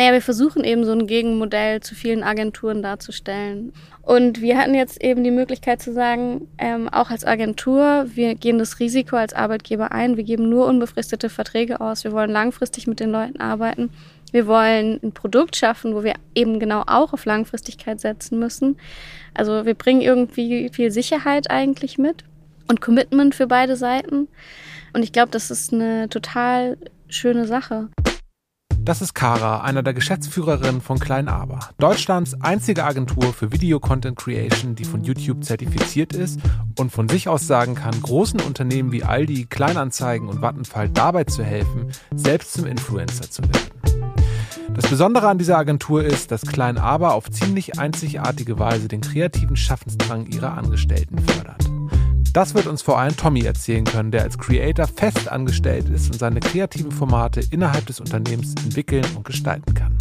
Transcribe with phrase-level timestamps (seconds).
[0.00, 3.74] naja, wir versuchen eben so ein Gegenmodell zu vielen Agenturen darzustellen.
[4.00, 8.58] Und wir hatten jetzt eben die Möglichkeit zu sagen, ähm, auch als Agentur, wir gehen
[8.58, 12.98] das Risiko als Arbeitgeber ein, wir geben nur unbefristete Verträge aus, wir wollen langfristig mit
[12.98, 13.90] den Leuten arbeiten.
[14.32, 18.78] Wir wollen ein Produkt schaffen, wo wir eben genau auch auf Langfristigkeit setzen müssen.
[19.34, 22.24] Also wir bringen irgendwie viel Sicherheit eigentlich mit
[22.68, 24.28] und Commitment für beide Seiten.
[24.94, 26.78] Und ich glaube, das ist eine total
[27.10, 27.88] schöne Sache.
[28.82, 34.16] Das ist Kara, einer der Geschäftsführerinnen von Klein Aber, Deutschlands einzige Agentur für Video Content
[34.16, 36.40] Creation, die von YouTube zertifiziert ist
[36.78, 41.44] und von sich aus sagen kann, großen Unternehmen wie Aldi, Kleinanzeigen und Vattenfall dabei zu
[41.44, 43.70] helfen, selbst zum Influencer zu werden.
[44.74, 49.56] Das Besondere an dieser Agentur ist, dass Klein Aber auf ziemlich einzigartige Weise den kreativen
[49.56, 51.70] Schaffensdrang ihrer Angestellten fördert.
[52.32, 56.18] Das wird uns vor allem Tommy erzählen können, der als Creator fest angestellt ist und
[56.18, 59.98] seine kreativen Formate innerhalb des Unternehmens entwickeln und gestalten kann.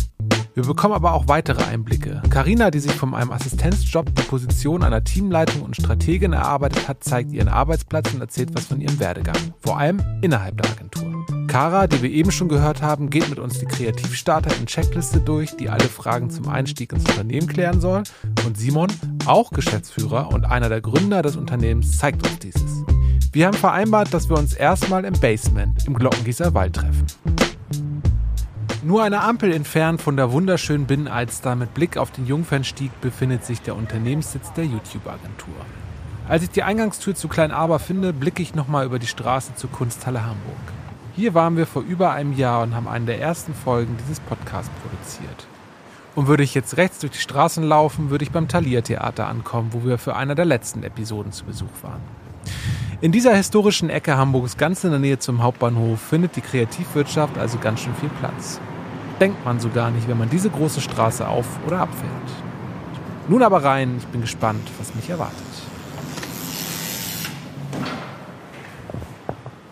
[0.60, 2.22] Wir bekommen aber auch weitere Einblicke.
[2.30, 7.32] Karina, die sich von einem Assistenzjob die Position einer Teamleitung und Strategin erarbeitet hat, zeigt
[7.32, 11.26] ihren Arbeitsplatz und erzählt was von ihrem Werdegang, vor allem innerhalb der Agentur.
[11.48, 15.56] Kara, die wir eben schon gehört haben, geht mit uns die Kreativstarter in Checkliste durch,
[15.56, 18.04] die alle Fragen zum Einstieg ins Unternehmen klären soll.
[18.46, 18.90] Und Simon,
[19.28, 22.84] auch Geschäftsführer und einer der Gründer des Unternehmens, zeigt uns dieses.
[23.32, 27.08] Wir haben vereinbart, dass wir uns erstmal im Basement im Glockengießer Wald treffen.
[28.82, 33.62] Nur eine Ampel entfernt von der wunderschönen Binnenalster mit Blick auf den Jungfernstieg befindet sich
[33.62, 35.54] der Unternehmenssitz der YouTube-Agentur.
[36.30, 39.70] Als ich die Eingangstür zu Klein Aber finde, blicke ich nochmal über die Straße zur
[39.70, 40.56] Kunsthalle Hamburg.
[41.14, 44.72] Hier waren wir vor über einem Jahr und haben eine der ersten Folgen dieses Podcasts
[44.82, 45.48] produziert.
[46.16, 49.74] Und würde ich jetzt rechts durch die Straßen laufen, würde ich beim Thalia Theater ankommen,
[49.74, 52.02] wo wir für eine der letzten Episoden zu Besuch waren.
[53.02, 57.58] In dieser historischen Ecke Hamburgs, ganz in der Nähe zum Hauptbahnhof, findet die Kreativwirtschaft also
[57.58, 58.60] ganz schön viel Platz.
[59.22, 62.12] Denkt man so gar nicht, wenn man diese große Straße auf- oder abfährt.
[63.30, 65.38] Nun aber rein, ich bin gespannt, was mich erwartet.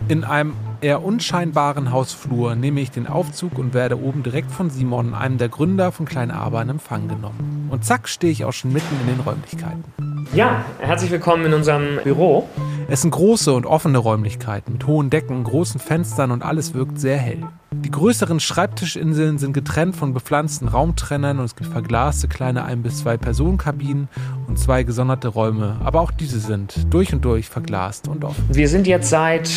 [0.08, 5.12] In einem eher unscheinbaren Hausflur nehme ich den Aufzug und werde oben direkt von Simon,
[5.12, 7.68] einem der Gründer von Klein Aber, in Empfang genommen.
[7.70, 9.84] Und zack stehe ich auch schon mitten in den Räumlichkeiten.
[10.32, 12.48] Ja, herzlich willkommen in unserem Büro.
[12.90, 17.18] Es sind große und offene Räumlichkeiten mit hohen Decken, großen Fenstern und alles wirkt sehr
[17.18, 17.42] hell.
[17.70, 23.00] Die größeren Schreibtischinseln sind getrennt von bepflanzten Raumtrennern und es gibt verglaste kleine ein bis
[23.00, 24.08] zwei Personenkabinen
[24.46, 25.76] und zwei gesonderte Räume.
[25.84, 28.42] Aber auch diese sind durch und durch verglast und offen.
[28.48, 29.48] Wir sind jetzt seit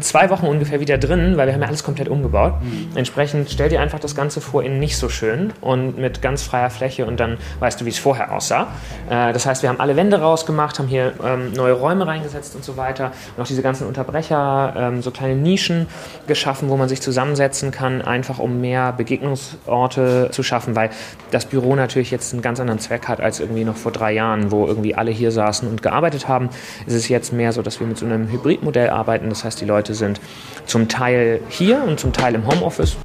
[0.00, 2.54] zwei Wochen ungefähr wieder drin, weil wir haben ja alles komplett umgebaut.
[2.62, 2.96] Mhm.
[2.96, 6.70] Entsprechend stell dir einfach das Ganze vor in nicht so schön und mit ganz freier
[6.70, 8.68] Fläche und dann weißt du, wie es vorher aussah.
[9.10, 12.64] Äh, das heißt, wir haben alle Wände rausgemacht, haben hier ähm, neue Räume reingesetzt und
[12.64, 13.12] so weiter.
[13.36, 15.86] Und auch diese ganzen Unterbrecher, ähm, so kleine Nischen
[16.26, 20.90] geschaffen, wo man sich zusammensetzen kann, einfach um mehr Begegnungsorte zu schaffen, weil
[21.30, 24.50] das Büro natürlich jetzt einen ganz anderen Zweck hat als irgendwie noch vor drei Jahren,
[24.50, 26.50] wo irgendwie alle hier saßen und gearbeitet haben.
[26.86, 29.28] Es ist jetzt mehr so, dass wir mit so einem Hybridmodell arbeiten.
[29.28, 30.20] Das heißt, die Leute sind
[30.66, 32.96] zum Teil hier und zum Teil im Homeoffice.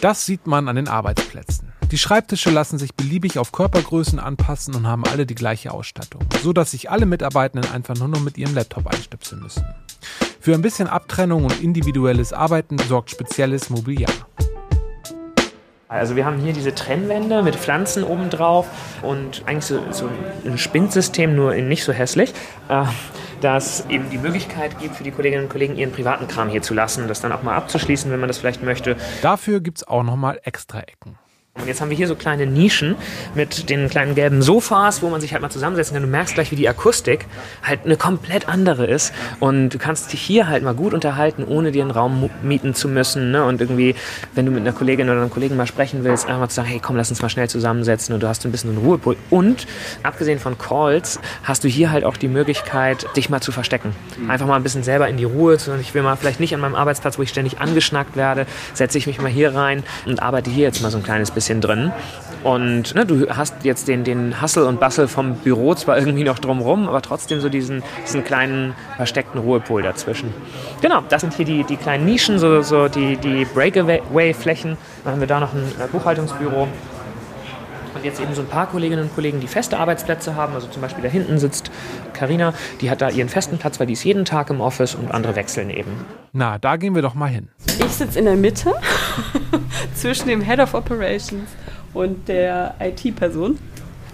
[0.00, 1.72] Das sieht man an den Arbeitsplätzen.
[1.90, 6.52] Die Schreibtische lassen sich beliebig auf Körpergrößen anpassen und haben alle die gleiche Ausstattung, so
[6.52, 9.64] dass sich alle Mitarbeitenden einfach nur noch mit ihrem Laptop einstöpseln müssen.
[10.38, 14.12] Für ein bisschen Abtrennung und individuelles Arbeiten sorgt spezielles Mobiliar.
[15.88, 18.68] Also wir haben hier diese Trennwände mit Pflanzen obendrauf
[19.00, 20.10] und eigentlich so, so
[20.44, 22.34] ein Spinnsystem, nur in nicht so hässlich,
[22.68, 22.84] äh,
[23.40, 26.74] das eben die Möglichkeit gibt für die Kolleginnen und Kollegen, ihren privaten Kram hier zu
[26.74, 28.98] lassen, das dann auch mal abzuschließen, wenn man das vielleicht möchte.
[29.22, 31.16] Dafür gibt es auch nochmal extra Ecken.
[31.60, 32.96] Und jetzt haben wir hier so kleine Nischen
[33.34, 36.02] mit den kleinen gelben Sofas, wo man sich halt mal zusammensetzen kann.
[36.02, 37.26] Du merkst gleich, wie die Akustik
[37.62, 39.12] halt eine komplett andere ist.
[39.40, 42.88] Und du kannst dich hier halt mal gut unterhalten, ohne dir einen Raum mieten zu
[42.88, 43.30] müssen.
[43.30, 43.44] Ne?
[43.44, 43.94] Und irgendwie,
[44.34, 46.68] wenn du mit einer Kollegin oder einem Kollegen mal sprechen willst, einfach mal zu sagen,
[46.68, 49.16] hey komm, lass uns mal schnell zusammensetzen und du hast ein bisschen einen Ruhepol.
[49.30, 49.66] Und
[50.02, 53.94] abgesehen von Calls hast du hier halt auch die Möglichkeit, dich mal zu verstecken.
[54.28, 55.58] Einfach mal ein bisschen selber in die Ruhe.
[55.80, 59.06] Ich will mal vielleicht nicht an meinem Arbeitsplatz, wo ich ständig angeschnackt werde, setze ich
[59.06, 61.92] mich mal hier rein und arbeite hier jetzt mal so ein kleines bisschen bisschen drin.
[62.44, 66.38] Und ne, du hast jetzt den, den Hustle und Bustle vom Büro zwar irgendwie noch
[66.38, 70.32] drumrum, aber trotzdem so diesen, diesen kleinen versteckten Ruhepol dazwischen.
[70.80, 74.76] Genau, das sind hier die, die kleinen Nischen, so, so die, die Breakaway-Flächen.
[75.02, 76.68] Dann haben wir da noch ein äh, Buchhaltungsbüro.
[77.98, 80.54] Und jetzt eben so ein paar Kolleginnen und Kollegen, die feste Arbeitsplätze haben.
[80.54, 81.72] Also zum Beispiel da hinten sitzt
[82.12, 85.10] Karina, die hat da ihren festen Platz, weil die ist jeden Tag im Office und
[85.10, 85.90] andere wechseln eben.
[86.32, 87.48] Na, da gehen wir doch mal hin.
[87.66, 88.72] Ich sitze in der Mitte
[89.94, 91.48] zwischen dem Head of Operations
[91.92, 93.58] und der IT-Person.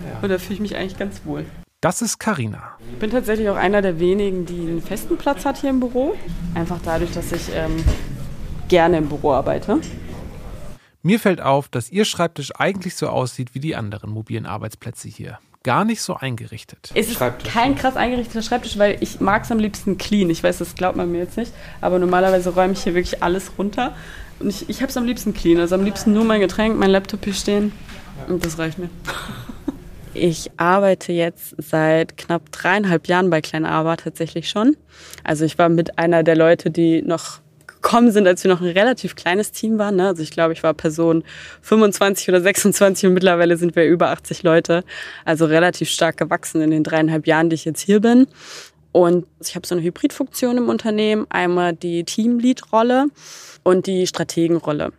[0.03, 0.21] Ja.
[0.23, 1.45] Und da fühle ich mich eigentlich ganz wohl.
[1.83, 2.79] Das ist Karina.
[2.91, 6.15] Ich bin tatsächlich auch einer der wenigen, die einen festen Platz hat hier im Büro.
[6.55, 7.85] Einfach dadurch, dass ich ähm,
[8.69, 9.81] gerne im Büro arbeite.
[11.07, 15.39] Mir fällt auf, dass Ihr Schreibtisch eigentlich so aussieht wie die anderen mobilen Arbeitsplätze hier.
[15.63, 16.93] Gar nicht so eingerichtet.
[16.95, 20.31] Es ist kein krass eingerichteter Schreibtisch, weil ich mag es am liebsten clean.
[20.31, 21.53] Ich weiß, das glaubt man mir jetzt nicht,
[21.83, 23.95] aber normalerweise räume ich hier wirklich alles runter.
[24.41, 25.61] Und ich, ich habe es am liebsten clean.
[25.61, 27.73] Also am liebsten nur mein Getränk, mein Laptop hier stehen.
[28.27, 28.89] Und das reicht mir.
[30.17, 34.77] Ich arbeite jetzt seit knapp dreieinhalb Jahren bei Kleinarbeit tatsächlich schon.
[35.25, 37.41] Also ich war mit einer der Leute, die noch
[37.85, 39.97] gekommen sind, als wir noch ein relativ kleines Team waren.
[39.97, 40.09] Ne?
[40.09, 41.23] Also ich glaube, ich war Person
[41.61, 44.85] 25 oder 26 und mittlerweile sind wir über 80 Leute.
[45.27, 48.27] Also relativ stark gewachsen in den dreieinhalb Jahren, die ich jetzt hier bin.
[48.91, 51.27] Und ich habe so eine Hybridfunktion im Unternehmen.
[51.29, 53.09] Einmal die Teamlead-Rolle
[53.65, 54.93] und die Strategenrolle.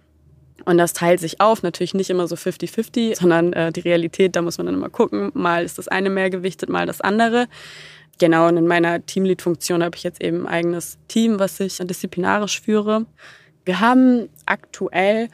[0.65, 4.41] Und das teilt sich auf, natürlich nicht immer so 50-50, sondern äh, die Realität, da
[4.41, 5.31] muss man dann immer gucken.
[5.33, 7.47] Mal ist das eine mehr gewichtet, mal das andere.
[8.19, 12.62] Genau, und in meiner Teamlead-Funktion habe ich jetzt eben ein eigenes Team, was ich disziplinarisch
[12.62, 13.06] führe.
[13.65, 15.29] Wir haben aktuell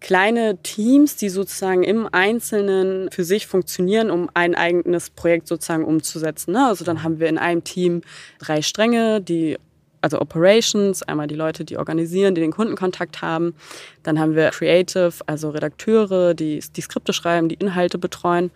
[0.00, 6.52] kleine Teams, die sozusagen im Einzelnen für sich funktionieren, um ein eigenes Projekt sozusagen umzusetzen.
[6.52, 6.66] Ne?
[6.66, 8.02] Also dann haben wir in einem Team
[8.38, 9.56] drei Stränge, die
[10.02, 13.54] also Operations, einmal die Leute, die organisieren, die den Kundenkontakt haben.
[14.02, 18.50] Dann haben wir Creative, also Redakteure, die die Skripte schreiben, die Inhalte betreuen.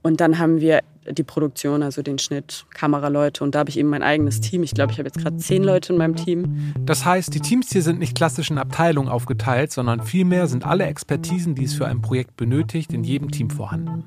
[0.00, 3.44] Und dann haben wir die Produktion, also den Schnitt, Kameraleute.
[3.44, 4.62] Und da habe ich eben mein eigenes Team.
[4.62, 6.74] Ich glaube, ich habe jetzt gerade zehn Leute in meinem Team.
[6.80, 10.84] Das heißt, die Teams hier sind nicht klassisch in Abteilungen aufgeteilt, sondern vielmehr sind alle
[10.84, 14.04] Expertisen, die es für ein Projekt benötigt, in jedem Team vorhanden.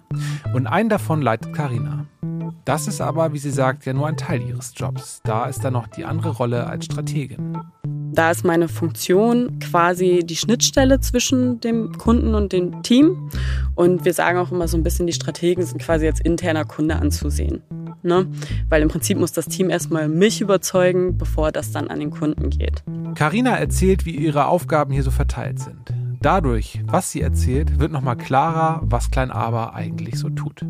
[0.54, 2.06] Und einen davon leitet Karina.
[2.66, 5.22] Das ist aber, wie sie sagt, ja nur ein Teil ihres Jobs.
[5.24, 7.58] Da ist dann noch die andere Rolle als Strategin.
[8.14, 13.30] Da ist meine Funktion quasi die Schnittstelle zwischen dem Kunden und dem Team.
[13.76, 16.91] Und wir sagen auch immer so ein bisschen, die Strategen sind quasi als interner Kunde
[17.00, 17.62] anzusehen.
[18.04, 18.28] Ne?
[18.70, 22.50] Weil im Prinzip muss das Team erstmal mich überzeugen, bevor das dann an den Kunden
[22.50, 22.84] geht.
[23.16, 25.94] Carina erzählt, wie ihre Aufgaben hier so verteilt sind.
[26.22, 30.62] Dadurch, was sie erzählt, wird nochmal klarer, was Klein Aber eigentlich so tut.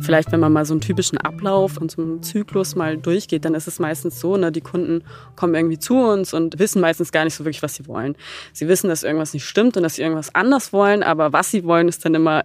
[0.00, 3.54] Vielleicht, wenn man mal so einen typischen Ablauf und so einen Zyklus mal durchgeht, dann
[3.54, 5.04] ist es meistens so, ne, die Kunden
[5.36, 8.16] kommen irgendwie zu uns und wissen meistens gar nicht so wirklich, was sie wollen.
[8.52, 11.62] Sie wissen, dass irgendwas nicht stimmt und dass sie irgendwas anders wollen, aber was sie
[11.62, 12.42] wollen, ist dann immer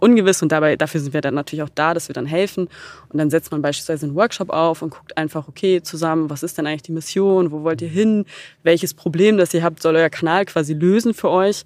[0.00, 2.68] ungewiss und dabei, dafür sind wir dann natürlich auch da, dass wir dann helfen.
[3.08, 6.58] Und dann setzt man beispielsweise einen Workshop auf und guckt einfach, okay, zusammen, was ist
[6.58, 7.52] denn eigentlich die Mission?
[7.52, 8.24] Wo wollt ihr hin?
[8.62, 11.64] Welches Problem, das ihr habt, soll euer Kanal quasi lösen für euch?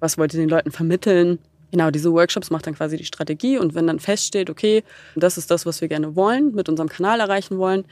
[0.00, 1.38] Was wollt ihr den Leuten vermitteln?
[1.70, 4.82] Genau, diese Workshops macht dann quasi die Strategie und wenn dann feststeht, okay,
[5.14, 7.84] das ist das, was wir gerne wollen, mit unserem Kanal erreichen wollen,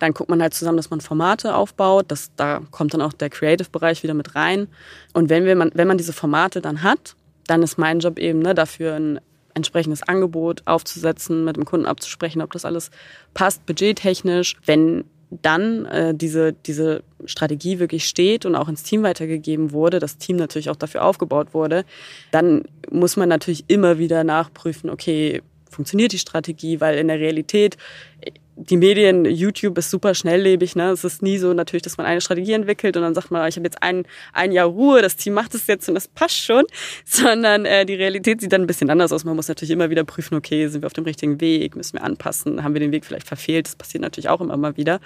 [0.00, 2.06] dann guckt man halt zusammen, dass man Formate aufbaut.
[2.08, 4.66] Das, da kommt dann auch der Creative-Bereich wieder mit rein.
[5.12, 7.14] Und wenn, wir, wenn man diese Formate dann hat,
[7.50, 9.20] dann ist mein Job eben ne, dafür ein
[9.54, 12.92] entsprechendes Angebot aufzusetzen, mit dem Kunden abzusprechen, ob das alles
[13.34, 14.56] passt, budgettechnisch.
[14.64, 20.16] Wenn dann äh, diese, diese Strategie wirklich steht und auch ins Team weitergegeben wurde, das
[20.16, 21.84] Team natürlich auch dafür aufgebaut wurde,
[22.30, 27.76] dann muss man natürlich immer wieder nachprüfen, okay, funktioniert die Strategie, weil in der Realität
[28.56, 30.76] die Medien, YouTube ist super schnelllebig.
[30.76, 30.90] Ne?
[30.90, 33.56] Es ist nie so natürlich, dass man eine Strategie entwickelt und dann sagt man, ich
[33.56, 36.64] habe jetzt ein, ein Jahr Ruhe, das Team macht es jetzt und das passt schon.
[37.04, 39.24] Sondern äh, die Realität sieht dann ein bisschen anders aus.
[39.24, 42.04] Man muss natürlich immer wieder prüfen, okay, sind wir auf dem richtigen Weg, müssen wir
[42.04, 43.66] anpassen, haben wir den Weg vielleicht verfehlt.
[43.66, 45.00] Das passiert natürlich auch immer mal wieder.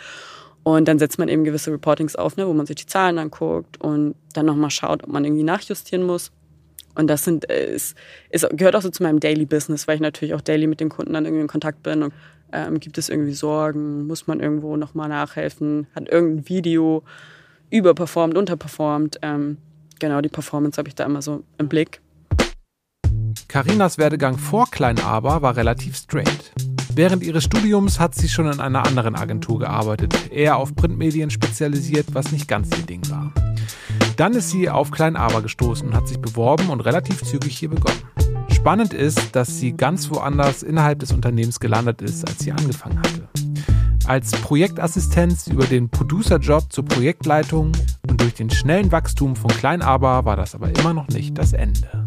[0.65, 3.81] Und dann setzt man eben gewisse Reportings auf, ne, wo man sich die Zahlen anguckt
[3.81, 6.33] und dann nochmal schaut, ob man irgendwie nachjustieren muss.
[6.95, 7.95] Und das sind, es, äh,
[8.31, 10.89] es gehört auch so zu meinem Daily Business, weil ich natürlich auch daily mit den
[10.89, 12.03] Kunden dann irgendwie in Kontakt bin.
[12.03, 12.15] Und,
[12.55, 14.07] ähm, gibt es irgendwie Sorgen?
[14.07, 15.87] Muss man irgendwo nochmal nachhelfen?
[15.95, 17.03] Hat irgendein Video
[17.71, 19.19] überperformt, unterperformt?
[19.23, 19.59] Ähm,
[19.99, 22.01] genau, die Performance habe ich da immer so im Blick.
[23.49, 26.53] Karinas Werdegang vor Klein Aber war relativ straight.
[26.95, 32.07] Während ihres Studiums hat sie schon in einer anderen Agentur gearbeitet, eher auf Printmedien spezialisiert,
[32.13, 33.33] was nicht ganz ihr Ding war.
[34.17, 37.71] Dann ist sie auf Klein Aber gestoßen und hat sich beworben und relativ zügig hier
[37.71, 38.03] begonnen.
[38.65, 43.29] Spannend ist, dass sie ganz woanders innerhalb des Unternehmens gelandet ist, als sie angefangen hatte.
[44.07, 47.73] Als Projektassistenz über den Producerjob zur Projektleitung
[48.09, 51.53] und durch den schnellen Wachstum von Klein Aber war das aber immer noch nicht das
[51.53, 52.05] Ende.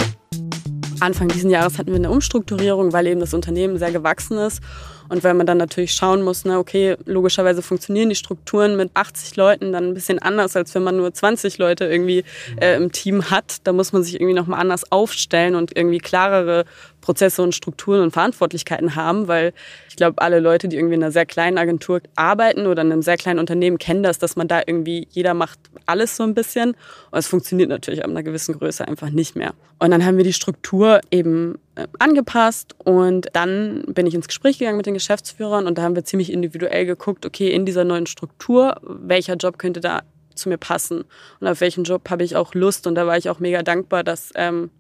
[1.00, 4.64] Anfang dieses Jahres hatten wir eine Umstrukturierung, weil eben das Unternehmen sehr gewachsen ist.
[5.10, 9.36] Und weil man dann natürlich schauen muss, na okay, logischerweise funktionieren die Strukturen mit 80
[9.36, 12.24] Leuten dann ein bisschen anders, als wenn man nur 20 Leute irgendwie
[12.60, 13.58] äh, im Team hat.
[13.64, 16.66] Da muss man sich irgendwie nochmal anders aufstellen und irgendwie klarere
[17.08, 19.54] Prozesse und Strukturen und Verantwortlichkeiten haben, weil
[19.88, 23.02] ich glaube, alle Leute, die irgendwie in einer sehr kleinen Agentur arbeiten oder in einem
[23.02, 26.72] sehr kleinen Unternehmen, kennen das, dass man da irgendwie, jeder macht alles so ein bisschen.
[27.12, 29.54] Und es funktioniert natürlich ab einer gewissen Größe einfach nicht mehr.
[29.80, 34.60] Und dann haben wir die Struktur eben äh, angepasst und dann bin ich ins Gespräch
[34.60, 38.06] gegangen mit den Geschäftsführern und da haben wir ziemlich individuell geguckt, okay, in dieser neuen
[38.06, 40.02] Struktur, welcher Job könnte da
[40.36, 41.06] zu mir passen
[41.40, 44.04] und auf welchen Job habe ich auch Lust und da war ich auch mega dankbar,
[44.04, 44.72] dass ähm,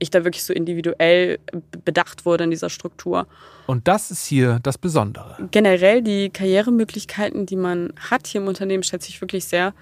[0.00, 1.38] ich da wirklich so individuell
[1.84, 3.26] bedacht wurde in dieser Struktur.
[3.66, 5.36] Und das ist hier das Besondere.
[5.52, 9.74] Generell die Karrieremöglichkeiten, die man hat hier im Unternehmen, schätze ich wirklich sehr,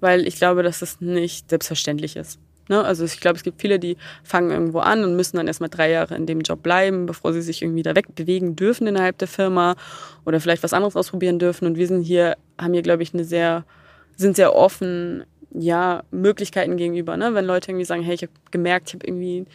[0.00, 2.40] weil ich glaube, dass es nicht selbstverständlich ist.
[2.68, 2.82] Ne?
[2.84, 5.90] Also ich glaube, es gibt viele, die fangen irgendwo an und müssen dann erstmal drei
[5.90, 9.76] Jahre in dem Job bleiben, bevor sie sich irgendwie da wegbewegen dürfen innerhalb der Firma
[10.24, 11.66] oder vielleicht was anderes ausprobieren dürfen.
[11.66, 13.64] Und wir sind hier, haben hier, glaube ich, eine sehr,
[14.16, 15.24] sind sehr offen,
[15.58, 17.16] ja, Möglichkeiten gegenüber.
[17.16, 17.34] Ne?
[17.34, 19.46] Wenn Leute irgendwie sagen, hey, ich habe gemerkt, ich habe irgendwie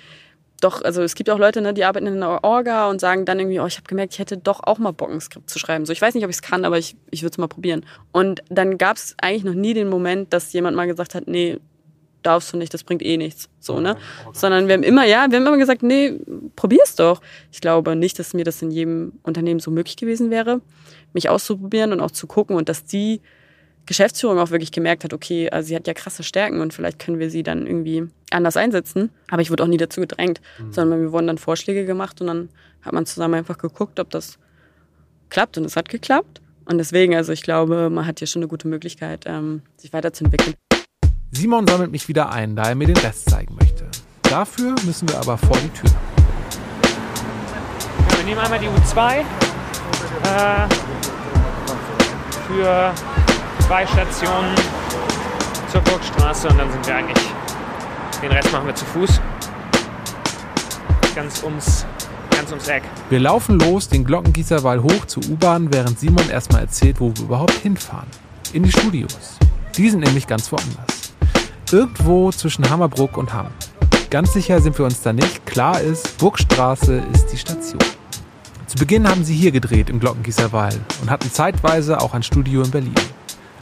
[0.62, 3.40] doch, also es gibt auch Leute, ne, die arbeiten in einer Orga und sagen dann
[3.40, 5.86] irgendwie, oh, ich habe gemerkt, ich hätte doch auch mal Bock, ein Skript zu schreiben.
[5.86, 7.84] So, ich weiß nicht, ob ich es kann, aber ich, ich würde es mal probieren.
[8.12, 11.58] Und dann gab es eigentlich noch nie den Moment, dass jemand mal gesagt hat, nee,
[12.22, 13.50] darfst du nicht, das bringt eh nichts.
[13.60, 13.98] So, ne?
[14.34, 16.20] Sondern wir haben immer, ja, wir haben immer gesagt, nee,
[16.56, 17.22] probier's doch.
[17.52, 20.62] Ich glaube nicht, dass mir das in jedem Unternehmen so möglich gewesen wäre,
[21.14, 23.22] mich auszuprobieren und auch zu gucken und dass die
[23.86, 27.20] Geschäftsführung auch wirklich gemerkt hat, okay, also sie hat ja krasse Stärken und vielleicht können
[27.20, 29.10] wir sie dann irgendwie anders einsetzen.
[29.30, 30.72] Aber ich wurde auch nie dazu gedrängt, mhm.
[30.72, 32.50] sondern wir wurden dann Vorschläge gemacht und dann
[32.82, 34.38] hat man zusammen einfach geguckt, ob das
[35.30, 36.42] klappt und es hat geklappt.
[36.66, 40.56] Und deswegen, also ich glaube, man hat hier schon eine gute Möglichkeit, ähm, sich weiterzuentwickeln.
[41.32, 43.86] Simon sammelt mich wieder ein, da er mir den Rest zeigen möchte.
[44.24, 45.90] Dafür müssen wir aber vor die Tür.
[48.10, 49.20] Ja, wir nehmen einmal die U2
[50.24, 50.68] äh,
[52.48, 52.94] für
[53.72, 54.54] zwei Stationen
[55.72, 57.24] zur Burgstraße und dann sind wir eigentlich,
[58.22, 59.22] den Rest machen wir zu Fuß.
[61.16, 61.86] Ganz ums,
[62.32, 62.84] ganz ums Eck.
[63.10, 67.54] Wir laufen los den Glockengießerwall hoch zur U-Bahn, während Simon erstmal erzählt, wo wir überhaupt
[67.54, 68.10] hinfahren.
[68.52, 69.38] In die Studios.
[69.78, 71.14] Die sind nämlich ganz woanders.
[71.72, 73.48] Irgendwo zwischen Hammerbruck und Hamm.
[74.10, 75.46] Ganz sicher sind wir uns da nicht.
[75.46, 77.80] Klar ist, Burgstraße ist die Station.
[78.68, 82.72] Zu Beginn haben sie hier gedreht im Glockengießerwall und hatten zeitweise auch ein Studio in
[82.72, 82.96] Berlin.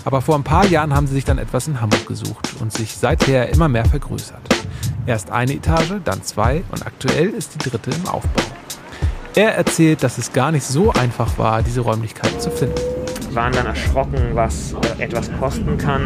[0.05, 2.95] Aber vor ein paar Jahren haben sie sich dann etwas in Hamburg gesucht und sich
[2.95, 4.41] seither immer mehr vergrößert.
[5.05, 8.43] Erst eine Etage, dann zwei und aktuell ist die dritte im Aufbau.
[9.35, 12.88] Er erzählt, dass es gar nicht so einfach war, diese Räumlichkeiten zu finden
[13.35, 16.03] waren dann erschrocken, was äh, etwas kosten kann,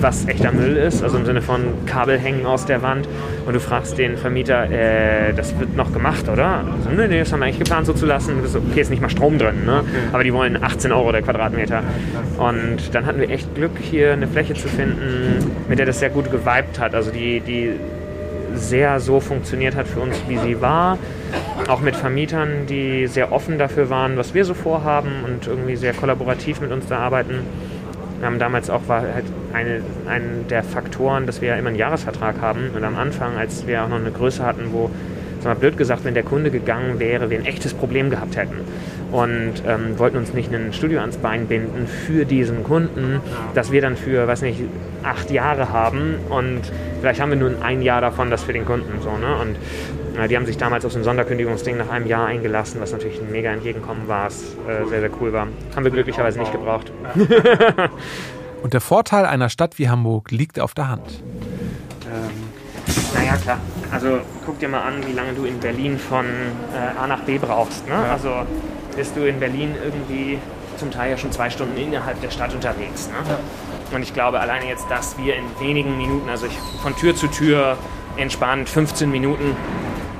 [0.00, 3.08] was echter Müll ist, also im Sinne von Kabel hängen aus der Wand.
[3.46, 6.64] Und du fragst den Vermieter, äh, das wird noch gemacht, oder?
[6.76, 8.36] Also, nee, nee, das haben wir eigentlich geplant so zu lassen.
[8.42, 9.82] Das ist okay, ist nicht mal Strom drin, ne?
[10.12, 11.82] aber die wollen 18 Euro der Quadratmeter.
[12.38, 16.10] Und dann hatten wir echt Glück, hier eine Fläche zu finden, mit der das sehr
[16.10, 16.94] gut geweibt hat.
[16.94, 17.72] Also die, die
[18.54, 20.98] sehr so funktioniert hat für uns, wie sie war.
[21.68, 25.92] Auch mit Vermietern, die sehr offen dafür waren, was wir so vorhaben und irgendwie sehr
[25.92, 27.40] kollaborativ mit uns da arbeiten.
[28.18, 31.78] Wir haben damals auch war halt eine, ein der Faktoren, dass wir ja immer einen
[31.78, 32.70] Jahresvertrag haben.
[32.74, 34.90] Und am Anfang, als wir auch noch eine Größe hatten, wo,
[35.38, 38.56] sag mal blöd gesagt, wenn der Kunde gegangen wäre, wir ein echtes Problem gehabt hätten
[39.12, 43.20] und ähm, wollten uns nicht ein Studio ans Bein binden für diesen Kunden,
[43.54, 44.62] das wir dann für, weiß nicht,
[45.02, 46.60] acht Jahre haben und
[47.00, 49.36] vielleicht haben wir nur ein Jahr davon das für den Kunden so, ne?
[49.36, 49.56] Und
[50.20, 53.20] äh, die haben sich damals auf so ein Sonderkündigungsding nach einem Jahr eingelassen, was natürlich
[53.20, 55.48] ein mega Entgegenkommen war, was äh, sehr, sehr cool war.
[55.74, 56.92] Haben wir glücklicherweise nicht gebraucht.
[58.62, 61.22] und der Vorteil einer Stadt wie Hamburg liegt auf der Hand.
[62.06, 62.50] Ähm,
[63.14, 63.58] naja, klar.
[63.92, 67.38] Also guck dir mal an, wie lange du in Berlin von äh, A nach B
[67.38, 67.86] brauchst.
[67.88, 67.94] Ne?
[67.94, 68.12] Ja.
[68.12, 68.30] Also
[68.96, 70.38] bist du in Berlin irgendwie
[70.76, 73.08] zum Teil ja schon zwei Stunden innerhalb der Stadt unterwegs.
[73.08, 73.14] Ne?
[73.28, 73.96] Ja.
[73.96, 77.26] Und ich glaube, alleine jetzt, dass wir in wenigen Minuten, also ich, von Tür zu
[77.26, 77.76] Tür
[78.16, 79.56] entspannt 15 Minuten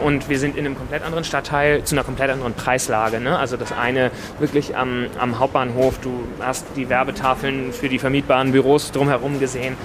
[0.01, 3.21] und wir sind in einem komplett anderen Stadtteil zu einer komplett anderen Preislage.
[3.21, 3.39] Ne?
[3.39, 8.93] Also das eine wirklich am, am Hauptbahnhof, du hast die Werbetafeln für die vermietbaren Büros
[8.93, 9.77] drumherum gesehen.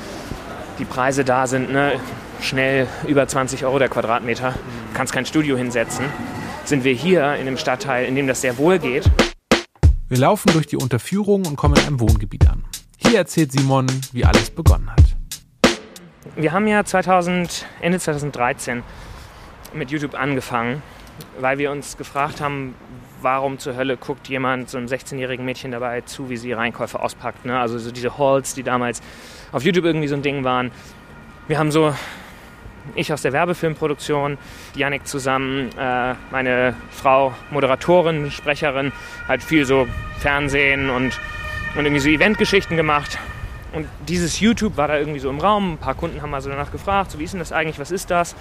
[0.80, 1.94] Die Preise da sind ne,
[2.42, 4.52] schnell über 20 Euro der Quadratmeter.
[4.52, 6.06] Du kannst kein Studio hinsetzen.
[6.66, 9.04] Sind wir hier in einem Stadtteil, in dem das sehr wohl geht.
[10.10, 12.64] Wir laufen durch die Unterführung und kommen in einem Wohngebiet an.
[12.98, 15.04] Hier erzählt Simon, wie alles begonnen hat.
[16.36, 18.82] Wir haben ja 2000, Ende 2013
[19.76, 20.82] mit YouTube angefangen,
[21.40, 22.74] weil wir uns gefragt haben,
[23.22, 27.46] warum zur Hölle guckt jemand so einem 16-jährigen Mädchen dabei zu, wie sie Reinkäufe auspackt.
[27.46, 27.60] Ne?
[27.60, 29.04] Also so diese Halls, die damals
[29.52, 30.72] auf YouTube irgendwie so ein Ding waren.
[31.48, 31.94] Wir haben so,
[32.94, 34.38] ich aus der Werbefilmproduktion,
[34.76, 38.92] Janik zusammen, äh, meine Frau Moderatorin, Sprecherin,
[39.28, 39.88] halt viel so
[40.20, 41.20] Fernsehen und
[41.76, 43.20] und irgendwie so Eventgeschichten gemacht.
[43.74, 45.74] Und dieses YouTube war da irgendwie so im Raum.
[45.74, 47.92] Ein paar Kunden haben mal so danach gefragt, so wie ist denn das eigentlich, was
[47.92, 48.36] ist das?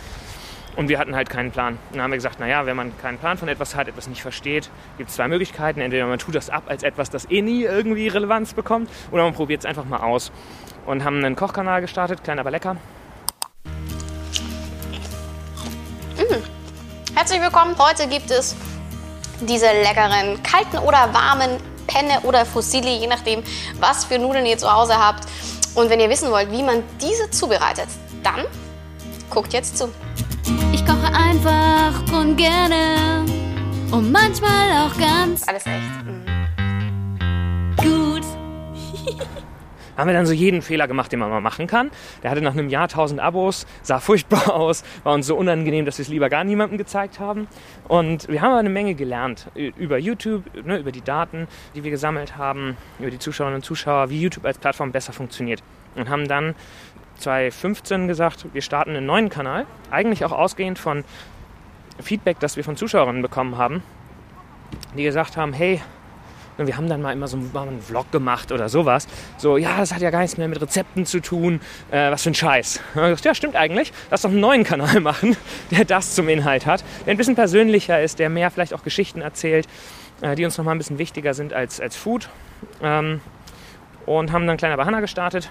[0.76, 1.74] Und wir hatten halt keinen Plan.
[1.74, 4.22] Und dann haben wir gesagt, naja, wenn man keinen Plan von etwas hat, etwas nicht
[4.22, 5.80] versteht, gibt es zwei Möglichkeiten.
[5.80, 9.34] Entweder man tut das ab als etwas, das eh nie irgendwie Relevanz bekommt, oder man
[9.34, 10.32] probiert es einfach mal aus.
[10.86, 12.76] Und haben einen Kochkanal gestartet, klein aber lecker.
[16.30, 16.42] Mmh.
[17.14, 17.76] Herzlich willkommen.
[17.78, 18.54] Heute gibt es
[19.40, 23.42] diese leckeren kalten oder warmen Penne oder Fusilli, je nachdem,
[23.78, 25.24] was für Nudeln ihr zu Hause habt.
[25.74, 27.88] Und wenn ihr wissen wollt, wie man diese zubereitet,
[28.22, 28.44] dann
[29.28, 29.90] guckt jetzt zu.
[30.72, 33.24] Ich Ich koche einfach und gerne
[33.90, 36.04] und manchmal auch ganz Alles echt.
[36.04, 36.24] Mhm.
[37.76, 38.24] gut.
[39.96, 41.90] haben wir dann so jeden Fehler gemacht, den man mal machen kann.
[42.22, 45.98] Der hatte nach einem Jahr 1000 Abos, sah furchtbar aus, war uns so unangenehm, dass
[45.98, 47.46] wir es lieber gar niemandem gezeigt haben.
[47.88, 51.90] Und wir haben aber eine Menge gelernt über YouTube, ne, über die Daten, die wir
[51.90, 55.62] gesammelt haben, über die Zuschauerinnen und Zuschauer, wie YouTube als Plattform besser funktioniert.
[55.94, 56.54] Und haben dann
[57.18, 61.04] 2015 gesagt, wir starten einen neuen Kanal, eigentlich auch ausgehend von
[62.00, 63.82] Feedback, das wir von Zuschauerinnen bekommen haben,
[64.96, 65.80] die gesagt haben, hey,
[66.58, 69.06] und wir haben dann mal immer so einen Vlog gemacht oder sowas.
[69.38, 71.60] So, ja, das hat ja gar nichts mehr mit Rezepten zu tun.
[71.90, 72.80] Äh, was für ein Scheiß.
[72.94, 73.92] Gesagt, ja, stimmt eigentlich.
[74.10, 75.36] Lass doch einen neuen Kanal machen,
[75.70, 76.84] der das zum Inhalt hat.
[77.06, 79.66] Der ein bisschen persönlicher ist, der mehr vielleicht auch Geschichten erzählt,
[80.20, 82.28] äh, die uns nochmal ein bisschen wichtiger sind als, als Food.
[82.82, 83.20] Ähm,
[84.06, 85.48] und haben dann Kleiner bei Hannah gestartet.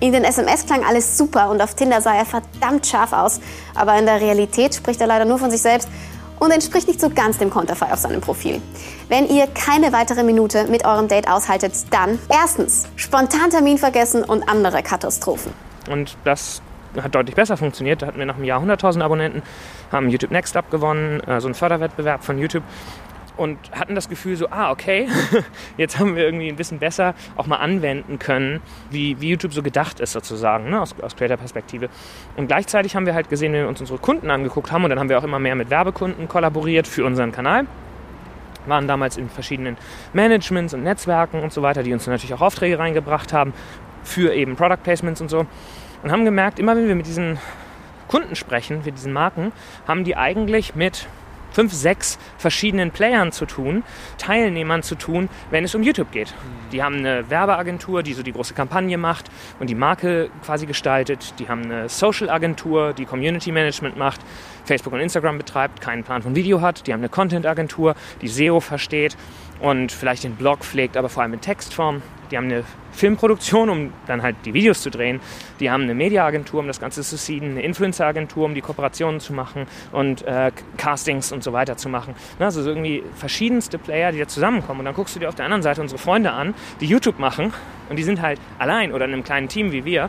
[0.00, 3.40] In den SMS klang alles super und auf Tinder sah er verdammt scharf aus.
[3.74, 5.88] Aber in der Realität spricht er leider nur von sich selbst
[6.40, 8.60] und entspricht nicht so ganz dem Konterfei auf seinem Profil.
[9.08, 14.48] Wenn ihr keine weitere Minute mit eurem Date aushaltet, dann erstens spontan Termin vergessen und
[14.48, 15.52] andere Katastrophen.
[15.90, 16.62] Und das
[17.02, 18.00] hat deutlich besser funktioniert.
[18.00, 19.42] Da hatten wir nach einem Jahr 100.000 Abonnenten,
[19.92, 22.62] haben YouTube Next Up gewonnen, äh, so einen Förderwettbewerb von YouTube
[23.36, 25.08] und hatten das Gefühl so, ah, okay,
[25.76, 29.62] jetzt haben wir irgendwie ein bisschen besser auch mal anwenden können, wie, wie YouTube so
[29.62, 31.88] gedacht ist sozusagen, ne, aus, aus Creator-Perspektive.
[32.36, 34.98] Und gleichzeitig haben wir halt gesehen, wenn wir uns unsere Kunden angeguckt haben und dann
[34.98, 37.66] haben wir auch immer mehr mit Werbekunden kollaboriert für unseren Kanal,
[38.66, 39.76] waren damals in verschiedenen
[40.12, 43.52] Managements und Netzwerken und so weiter, die uns natürlich auch Aufträge reingebracht haben
[44.02, 45.46] für eben Product Placements und so.
[46.02, 47.38] Und haben gemerkt, immer wenn wir mit diesen
[48.08, 49.52] Kunden sprechen, mit diesen Marken,
[49.88, 51.06] haben die eigentlich mit
[51.54, 53.84] fünf, sechs verschiedenen Playern zu tun,
[54.18, 56.34] Teilnehmern zu tun, wenn es um YouTube geht.
[56.72, 59.30] Die haben eine Werbeagentur, die so die große Kampagne macht
[59.60, 61.34] und die Marke quasi gestaltet.
[61.38, 64.20] Die haben eine Social-Agentur, die Community Management macht,
[64.64, 66.86] Facebook und Instagram betreibt, keinen Plan von Video hat.
[66.86, 69.16] Die haben eine Content-Agentur, die SEO versteht
[69.60, 72.02] und vielleicht den Blog pflegt, aber vor allem in Textform.
[72.30, 72.64] Die haben eine
[72.94, 75.20] Filmproduktion, um dann halt die Videos zu drehen.
[75.60, 79.32] Die haben eine Mediaagentur, um das Ganze zu seeden, eine Influencer-Agentur, um die Kooperationen zu
[79.32, 82.14] machen und äh, Castings und so weiter zu machen.
[82.38, 84.80] Also so irgendwie verschiedenste Player, die da zusammenkommen.
[84.80, 87.52] Und dann guckst du dir auf der anderen Seite unsere Freunde an, die YouTube machen
[87.88, 90.08] und die sind halt allein oder in einem kleinen Team wie wir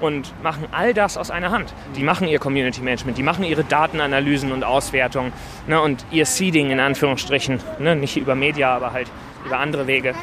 [0.00, 1.72] und machen all das aus einer Hand.
[1.96, 5.32] Die machen ihr Community Management, die machen ihre Datenanalysen und Auswertungen
[5.66, 7.60] ne, und ihr Seeding in Anführungsstrichen.
[7.78, 9.08] Ne, nicht über Media, aber halt
[9.46, 10.14] über andere Wege.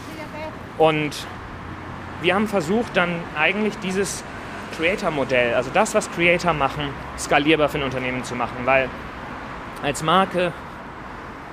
[0.77, 1.25] Und
[2.21, 4.23] wir haben versucht, dann eigentlich dieses
[4.77, 8.57] Creator-Modell, also das, was Creator machen, skalierbar für ein Unternehmen zu machen.
[8.65, 8.89] Weil
[9.83, 10.53] als Marke,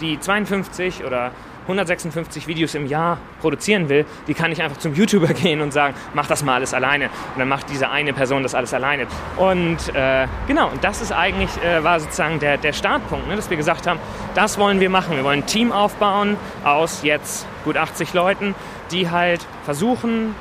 [0.01, 1.33] die 52 oder
[1.67, 5.95] 156 Videos im Jahr produzieren will, die kann nicht einfach zum YouTuber gehen und sagen,
[6.15, 7.07] mach das mal alles alleine.
[7.07, 9.07] Und dann macht diese eine Person das alles alleine.
[9.37, 13.51] Und äh, genau, und das ist eigentlich, äh, war sozusagen der, der Startpunkt, ne, dass
[13.51, 13.99] wir gesagt haben,
[14.35, 15.17] das wollen wir machen.
[15.17, 18.55] Wir wollen ein Team aufbauen aus jetzt gut 80 Leuten,
[18.93, 20.35] die halt versuchen,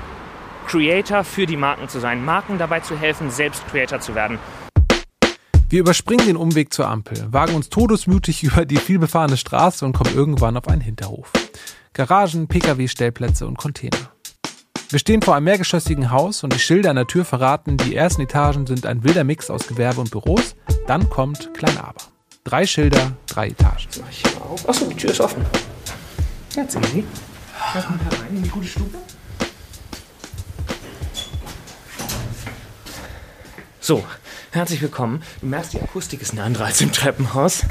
[0.65, 4.39] Creator für die Marken zu sein, Marken dabei zu helfen, selbst Creator zu werden.
[5.69, 10.15] Wir überspringen den Umweg zur Ampel, wagen uns todesmutig über die vielbefahrene Straße und kommen
[10.15, 11.31] irgendwann auf einen Hinterhof.
[11.93, 14.11] Garagen, Pkw-Stellplätze und Container.
[14.89, 18.21] Wir stehen vor einem mehrgeschossigen Haus und die Schilder an der Tür verraten, die ersten
[18.21, 20.55] Etagen sind ein wilder Mix aus Gewerbe und Büros.
[20.87, 22.01] Dann kommt Klein Aber.
[22.43, 23.87] Drei Schilder, drei Etagen.
[23.99, 24.69] Mach ich hier auf.
[24.69, 25.43] Achso, die Tür ist offen.
[26.55, 27.03] Jetzt easy.
[27.73, 28.97] Lass mal herein in die gute Stube.
[33.85, 34.03] So,
[34.51, 35.21] herzlich willkommen.
[35.41, 37.61] Du merkst, die Akustik ist eine andere als im Treppenhaus.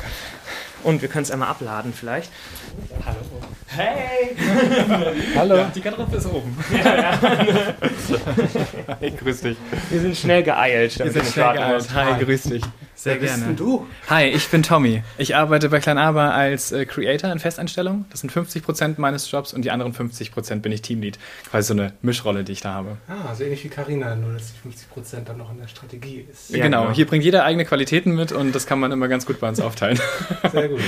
[0.85, 2.31] Und wir können es einmal abladen vielleicht.
[3.05, 3.16] Hallo.
[3.66, 4.37] Hey!
[5.37, 5.57] Hallo.
[5.57, 6.57] Ja, die Garderobe ist oben.
[9.00, 9.57] hey, grüß dich.
[9.90, 10.96] Wir sind schnell geeilt.
[11.00, 11.92] Wir sind schnell geeilt.
[11.92, 12.62] Hi, grüß dich.
[12.97, 13.33] Sehr Wer gerne.
[13.33, 13.87] bist denn du?
[14.09, 15.03] Hi, ich bin Tommy.
[15.19, 18.05] Ich arbeite bei Klein Aber als äh, Creator in Festanstellung.
[18.11, 21.19] Das sind 50% meines Jobs und die anderen 50% bin ich Teamlead.
[21.51, 22.97] Quasi so eine Mischrolle, die ich da habe.
[23.09, 26.27] Ah, so ähnlich wie Carina, nur dass die 50 Prozent dann noch in der Strategie
[26.31, 26.51] ist.
[26.51, 26.83] Ja, genau.
[26.83, 26.95] genau.
[26.95, 29.61] hier bringt jeder eigene Qualitäten mit und das kann man immer ganz gut bei uns
[29.61, 29.99] aufteilen.
[30.53, 30.81] Sehr gut.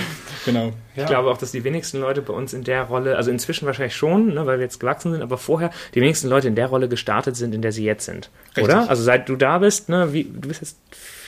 [0.44, 0.72] genau.
[0.94, 1.02] Ja.
[1.02, 3.96] Ich glaube auch, dass die wenigsten Leute bei uns in der Rolle, also inzwischen wahrscheinlich
[3.96, 6.88] schon, ne, weil wir jetzt gewachsen sind, aber vorher die wenigsten Leute in der Rolle
[6.88, 8.30] gestartet sind, in der sie jetzt sind.
[8.56, 8.64] Richtig.
[8.64, 8.88] Oder?
[8.88, 10.76] Also seit du da bist, ne, wie, du bist jetzt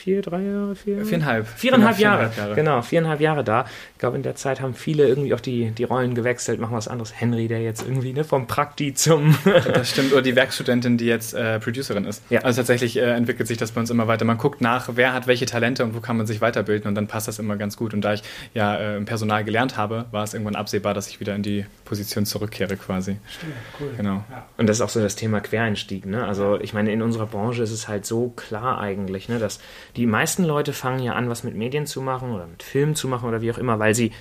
[0.09, 1.05] vier, drei Jahre, vier?
[1.05, 1.47] Viereinhalb.
[1.47, 2.19] Viereinhalb Genau, Jahre.
[2.29, 2.55] viereinhalb Jahre.
[2.55, 3.65] Genau, viereinhalb Jahre da.
[3.93, 6.87] Ich glaube, in der Zeit haben viele irgendwie auch die, die Rollen gewechselt, machen was
[6.87, 7.13] anderes.
[7.19, 9.35] Henry, der jetzt irgendwie ne, vom Prakti zum.
[9.73, 10.13] Das stimmt.
[10.13, 12.23] Oder die Werkstudentin, die jetzt äh, Producerin ist.
[12.29, 12.41] Ja.
[12.41, 14.25] Also tatsächlich äh, entwickelt sich das bei uns immer weiter.
[14.25, 17.07] Man guckt nach, wer hat welche Talente und wo kann man sich weiterbilden und dann
[17.07, 17.93] passt das immer ganz gut.
[17.93, 21.19] Und da ich ja äh, im Personal gelernt habe, war es irgendwann absehbar, dass ich
[21.19, 23.17] wieder in die Position zurückkehre quasi.
[23.27, 23.89] Stimmt, cool.
[23.97, 24.23] Genau.
[24.31, 24.45] Ja.
[24.57, 26.05] Und das ist auch so das Thema Quereinstieg.
[26.05, 26.25] Ne?
[26.25, 29.59] Also ich meine, in unserer Branche ist es halt so klar eigentlich, ne, dass
[29.95, 33.07] Die meisten Leute fangen ja an, was mit Medien zu machen oder mit Filmen zu
[33.07, 34.11] machen oder wie auch immer, weil sie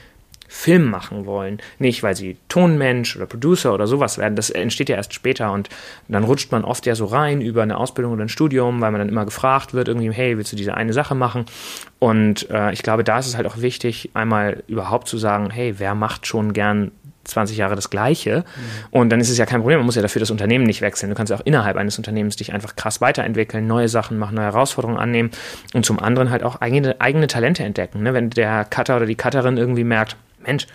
[0.48, 1.58] Film machen wollen.
[1.78, 4.34] Nicht, weil sie Tonmensch oder Producer oder sowas werden.
[4.34, 5.68] Das entsteht ja erst später und
[6.08, 9.00] dann rutscht man oft ja so rein über eine Ausbildung oder ein Studium, weil man
[9.00, 11.44] dann immer gefragt wird, irgendwie, hey, willst du diese eine Sache machen?
[11.98, 15.74] Und äh, ich glaube, da ist es halt auch wichtig, einmal überhaupt zu sagen, hey,
[15.78, 16.92] wer macht schon gern
[17.24, 18.38] 20 Jahre das Gleiche.
[18.38, 18.62] Mhm.
[18.90, 19.78] Und dann ist es ja kein Problem.
[19.78, 21.11] Man muss ja dafür das Unternehmen nicht wechseln.
[21.11, 24.46] Du kannst ja auch innerhalb eines Unternehmens dich einfach krass weiterentwickeln, neue Sachen machen, neue
[24.46, 25.31] Herausforderungen annehmen
[25.74, 28.02] und zum anderen halt auch eigene, eigene Talente entdecken.
[28.02, 28.14] Ne?
[28.14, 30.66] Wenn der Cutter oder die Cutterin irgendwie merkt, Mensch,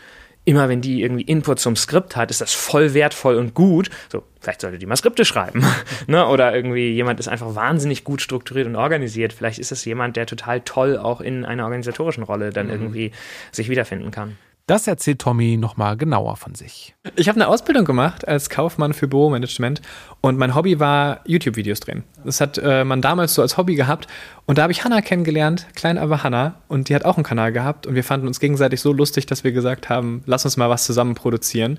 [0.46, 3.90] immer wenn die irgendwie Input zum Skript hat, ist das voll wertvoll und gut.
[4.12, 5.66] So, vielleicht sollte die mal Skripte schreiben.
[6.08, 6.28] ne?
[6.28, 9.34] Oder irgendwie jemand ist einfach wahnsinnig gut strukturiert und organisiert.
[9.34, 12.74] Vielleicht ist es jemand, der total toll auch in einer organisatorischen Rolle dann mhm.
[12.74, 13.12] irgendwie
[13.52, 14.38] sich wiederfinden kann.
[14.66, 16.96] Das erzählt Tommy nochmal genauer von sich.
[17.18, 19.82] Ich habe eine Ausbildung gemacht als Kaufmann für Büromanagement
[20.22, 22.06] und mein Hobby war YouTube-Videos drehen.
[22.24, 24.08] Das hat äh, man damals so als Hobby gehabt
[24.46, 27.52] und da habe ich Hannah kennengelernt, klein aber Hannah und die hat auch einen Kanal
[27.52, 30.70] gehabt und wir fanden uns gegenseitig so lustig, dass wir gesagt haben, lass uns mal
[30.70, 31.78] was zusammen produzieren.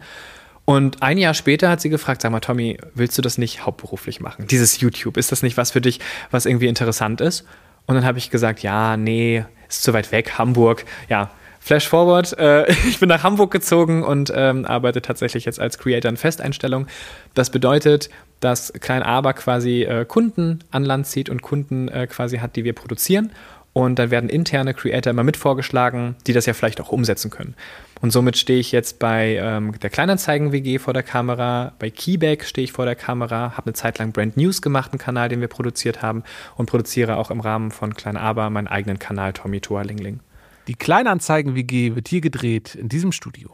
[0.67, 4.21] Und ein Jahr später hat sie gefragt, sag mal, Tommy, willst du das nicht hauptberuflich
[4.21, 4.47] machen?
[4.47, 7.47] Dieses YouTube, ist das nicht was für dich, was irgendwie interessant ist?
[7.87, 11.31] Und dann habe ich gesagt, ja, nee, ist zu weit weg, Hamburg, ja,
[11.65, 16.11] Flash forward, äh, ich bin nach Hamburg gezogen und ähm, arbeite tatsächlich jetzt als Creator
[16.11, 16.89] in Festeinstellung.
[17.33, 22.37] Das bedeutet, dass Klein Aber quasi äh, Kunden an Land zieht und Kunden äh, quasi
[22.37, 23.33] hat, die wir produzieren.
[23.73, 27.55] Und dann werden interne Creator immer mit vorgeschlagen, die das ja vielleicht auch umsetzen können.
[28.03, 32.67] Und somit stehe ich jetzt bei ähm, der Kleinanzeigen-WG vor der Kamera, bei Keyback stehe
[32.67, 35.49] ich vor der Kamera, habe eine Zeit lang Brand News gemacht, einen Kanal, den wir
[35.49, 36.25] produziert haben
[36.57, 40.21] und produziere auch im Rahmen von Klein Aber meinen eigenen Kanal Tommy Toa Lingling.
[40.67, 43.51] Die Kleinanzeigen-WG wird hier gedreht, in diesem Studio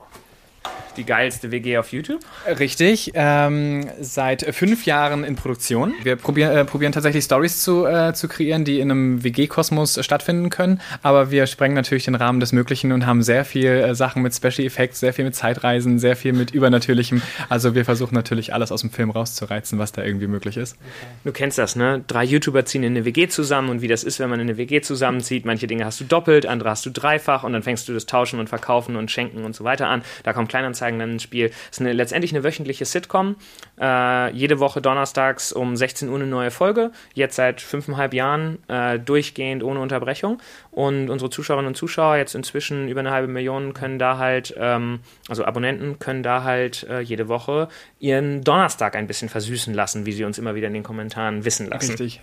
[0.97, 2.21] die geilste WG auf YouTube?
[2.47, 5.95] Richtig, ähm, seit fünf Jahren in Produktion.
[6.03, 10.51] Wir probieren, äh, probieren tatsächlich Stories zu, äh, zu kreieren, die in einem WG-Kosmos stattfinden
[10.51, 14.23] können, aber wir sprengen natürlich den Rahmen des Möglichen und haben sehr viel äh, Sachen
[14.23, 17.23] mit Special Effects, sehr viel mit Zeitreisen, sehr viel mit Übernatürlichem.
[17.49, 20.77] Also wir versuchen natürlich alles aus dem Film rauszureizen, was da irgendwie möglich ist.
[21.25, 22.05] Du kennst das, ne?
[22.07, 24.57] Drei YouTuber ziehen in eine WG zusammen und wie das ist, wenn man in eine
[24.57, 25.45] WG zusammenzieht.
[25.45, 28.39] Manche Dinge hast du doppelt, andere hast du dreifach und dann fängst du das Tauschen
[28.41, 30.03] und Verkaufen und Schenken und so weiter an.
[30.25, 31.47] Da kommt Kleinanzeigen Anzeigen dann ins Spiel.
[31.47, 33.37] Es ist eine, letztendlich eine wöchentliche Sitcom.
[33.81, 36.93] Äh, jede Woche donnerstags um 16 Uhr eine neue Folge.
[37.15, 40.41] Jetzt seit fünfeinhalb Jahren äh, durchgehend ohne Unterbrechung.
[40.71, 45.01] Und unsere Zuschauerinnen und Zuschauer, jetzt inzwischen über eine halbe Million, können da halt, ähm,
[45.29, 47.69] also Abonnenten, können da halt äh, jede Woche
[47.99, 51.69] ihren Donnerstag ein bisschen versüßen lassen, wie sie uns immer wieder in den Kommentaren wissen
[51.69, 51.91] lassen.
[51.91, 52.21] Richtig.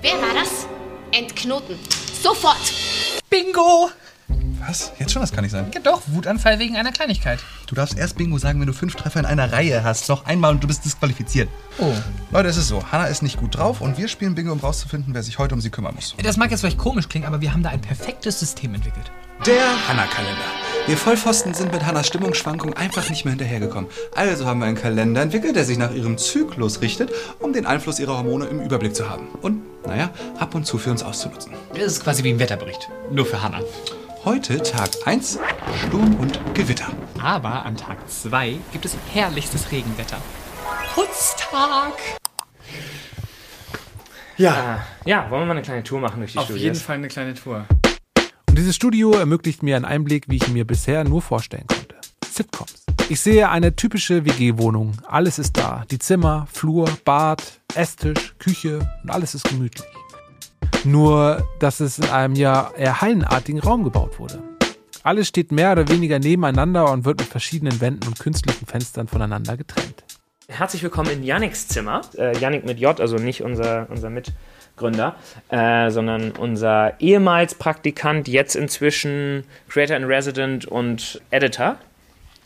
[0.00, 0.66] Wer war das?
[1.12, 1.78] Entknoten.
[2.12, 2.72] Sofort!
[3.30, 3.90] Bingo!
[4.68, 4.92] Was?
[4.98, 5.22] Jetzt schon?
[5.22, 5.64] Das kann nicht sein.
[5.72, 7.38] Ja doch, Wutanfall wegen einer Kleinigkeit.
[7.66, 10.10] Du darfst erst Bingo sagen, wenn du fünf Treffer in einer Reihe hast.
[10.10, 11.48] Noch einmal und du bist disqualifiziert.
[11.78, 11.90] Oh.
[12.30, 12.84] Leute, es ist so.
[12.92, 15.62] Hannah ist nicht gut drauf und wir spielen Bingo, um rauszufinden, wer sich heute um
[15.62, 16.14] sie kümmern muss.
[16.22, 19.10] Das mag jetzt vielleicht komisch klingen, aber wir haben da ein perfektes System entwickelt.
[19.46, 20.44] Der Hannah-Kalender.
[20.86, 23.90] Wir Vollpfosten sind mit Hannahs Stimmungsschwankung einfach nicht mehr hinterhergekomkommen.
[24.14, 28.00] Also haben wir einen Kalender entwickelt, der sich nach ihrem Zyklus richtet, um den Einfluss
[28.00, 29.28] ihrer Hormone im Überblick zu haben.
[29.40, 31.52] Und, naja, ab und zu für uns auszunutzen.
[31.72, 32.90] Das ist quasi wie ein Wetterbericht.
[33.10, 33.62] Nur für Hannah.
[34.24, 35.38] Heute Tag 1,
[35.86, 36.86] Sturm und Gewitter.
[37.22, 40.18] Aber an Tag 2 gibt es herrlichstes Regenwetter.
[40.94, 41.94] Putztag!
[44.36, 44.52] Ja.
[44.52, 46.62] Ah, ja, wollen wir mal eine kleine Tour machen durch die Auf Studios?
[46.62, 47.66] jeden Fall eine kleine Tour.
[48.48, 51.96] Und dieses Studio ermöglicht mir einen Einblick, wie ich mir bisher nur vorstellen konnte.
[52.28, 52.84] Sitcoms.
[53.08, 54.92] Ich sehe eine typische WG-Wohnung.
[55.06, 55.84] Alles ist da.
[55.90, 57.42] Die Zimmer, Flur, Bad,
[57.74, 59.86] Esstisch, Küche und alles ist gemütlich.
[60.84, 64.42] Nur, dass es in einem ja eher hallenartigen Raum gebaut wurde.
[65.02, 69.56] Alles steht mehr oder weniger nebeneinander und wird mit verschiedenen Wänden und künstlichen Fenstern voneinander
[69.56, 70.04] getrennt.
[70.48, 72.00] Herzlich willkommen in Yannicks Zimmer.
[72.16, 75.16] Äh, Yannick mit J, also nicht unser, unser Mitgründer,
[75.50, 81.76] äh, sondern unser ehemals Praktikant, jetzt inzwischen Creator in Resident und Editor.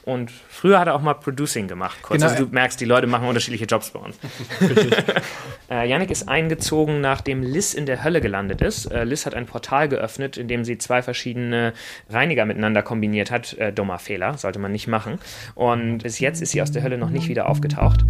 [0.05, 1.99] Und früher hat er auch mal Producing gemacht.
[2.03, 2.21] Kurz.
[2.21, 2.33] Genau.
[2.33, 4.19] Also du merkst, die Leute machen unterschiedliche Jobs bei uns.
[5.71, 8.87] äh, Yannick ist eingezogen, nachdem Liz in der Hölle gelandet ist.
[8.87, 11.73] Äh, Liz hat ein Portal geöffnet, in dem sie zwei verschiedene
[12.11, 13.55] Reiniger miteinander kombiniert hat.
[13.55, 15.19] Äh, dummer Fehler, sollte man nicht machen.
[15.55, 18.05] Und bis jetzt ist sie aus der Hölle noch nicht wieder aufgetaucht.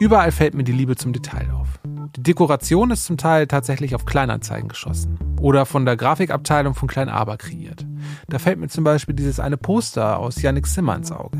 [0.00, 1.95] Überall fällt mir die Liebe zum Detail auf.
[2.14, 7.08] Die Dekoration ist zum Teil tatsächlich auf Kleinanzeigen geschossen oder von der Grafikabteilung von Klein
[7.08, 7.86] Aber kreiert.
[8.28, 11.38] Da fällt mir zum Beispiel dieses eine Poster aus Yannick Zimmer ins Auge.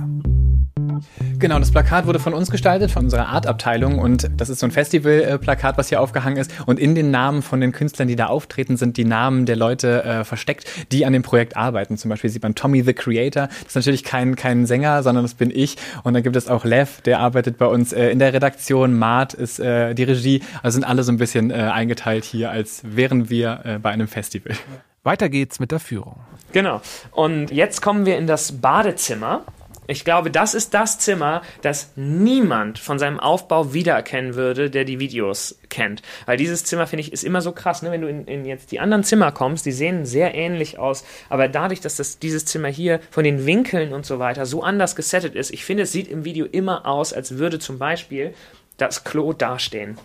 [1.39, 3.99] Genau, das Plakat wurde von uns gestaltet, von unserer Artabteilung.
[3.99, 6.51] Und das ist so ein Festivalplakat, was hier aufgehangen ist.
[6.67, 10.05] Und in den Namen von den Künstlern, die da auftreten, sind die Namen der Leute
[10.05, 11.97] äh, versteckt, die an dem Projekt arbeiten.
[11.97, 13.49] Zum Beispiel sieht man Tommy the Creator.
[13.49, 15.77] Das ist natürlich kein, kein Sänger, sondern das bin ich.
[16.03, 18.99] Und dann gibt es auch Lev, der arbeitet bei uns äh, in der Redaktion.
[18.99, 20.43] Mart ist äh, die Regie.
[20.63, 24.09] Also sind alle so ein bisschen äh, eingeteilt hier, als wären wir äh, bei einem
[24.09, 24.55] Festival.
[25.03, 26.17] Weiter geht's mit der Führung.
[26.53, 26.81] Genau.
[27.13, 29.43] Und jetzt kommen wir in das Badezimmer.
[29.87, 34.99] Ich glaube, das ist das Zimmer, das niemand von seinem Aufbau wiedererkennen würde, der die
[34.99, 36.03] Videos kennt.
[36.27, 37.83] Weil dieses Zimmer, finde ich, ist immer so krass.
[37.83, 37.91] Ne?
[37.91, 41.05] Wenn du in, in, jetzt die anderen Zimmer kommst, die sehen sehr ähnlich aus.
[41.29, 44.97] Aber dadurch, dass das, dieses Zimmer hier von den Winkeln und so weiter so anders
[44.97, 48.35] gesettet ist, ich finde, es sieht im Video immer aus, als würde zum Beispiel
[48.77, 49.99] das Klo dastehen.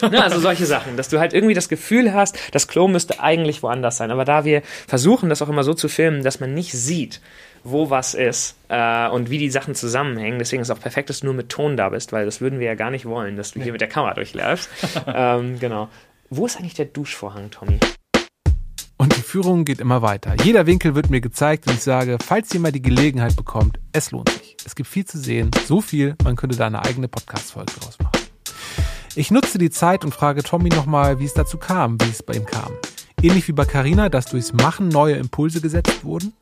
[0.00, 3.62] ne, also solche Sachen, dass du halt irgendwie das Gefühl hast, das Klo müsste eigentlich
[3.62, 4.10] woanders sein.
[4.10, 7.20] Aber da wir versuchen, das auch immer so zu filmen, dass man nicht sieht,
[7.64, 10.38] wo was ist äh, und wie die Sachen zusammenhängen.
[10.38, 12.58] Deswegen ist es auch perfekt, dass du nur mit Ton da bist, weil das würden
[12.58, 14.68] wir ja gar nicht wollen, dass du hier mit der Kamera durchläufst.
[15.06, 15.88] ähm, genau.
[16.30, 17.78] Wo ist eigentlich der Duschvorhang, Tommy?
[18.96, 20.36] Und die Führung geht immer weiter.
[20.44, 24.12] Jeder Winkel wird mir gezeigt und ich sage, falls ihr mal die Gelegenheit bekommt, es
[24.12, 24.56] lohnt sich.
[24.64, 28.22] Es gibt viel zu sehen, so viel, man könnte da eine eigene Podcast-Folge draus machen.
[29.14, 32.34] Ich nutze die Zeit und frage Tommy nochmal, wie es dazu kam, wie es bei
[32.34, 32.72] ihm kam.
[33.20, 36.32] Ähnlich wie bei Carina, dass durchs Machen neue Impulse gesetzt wurden?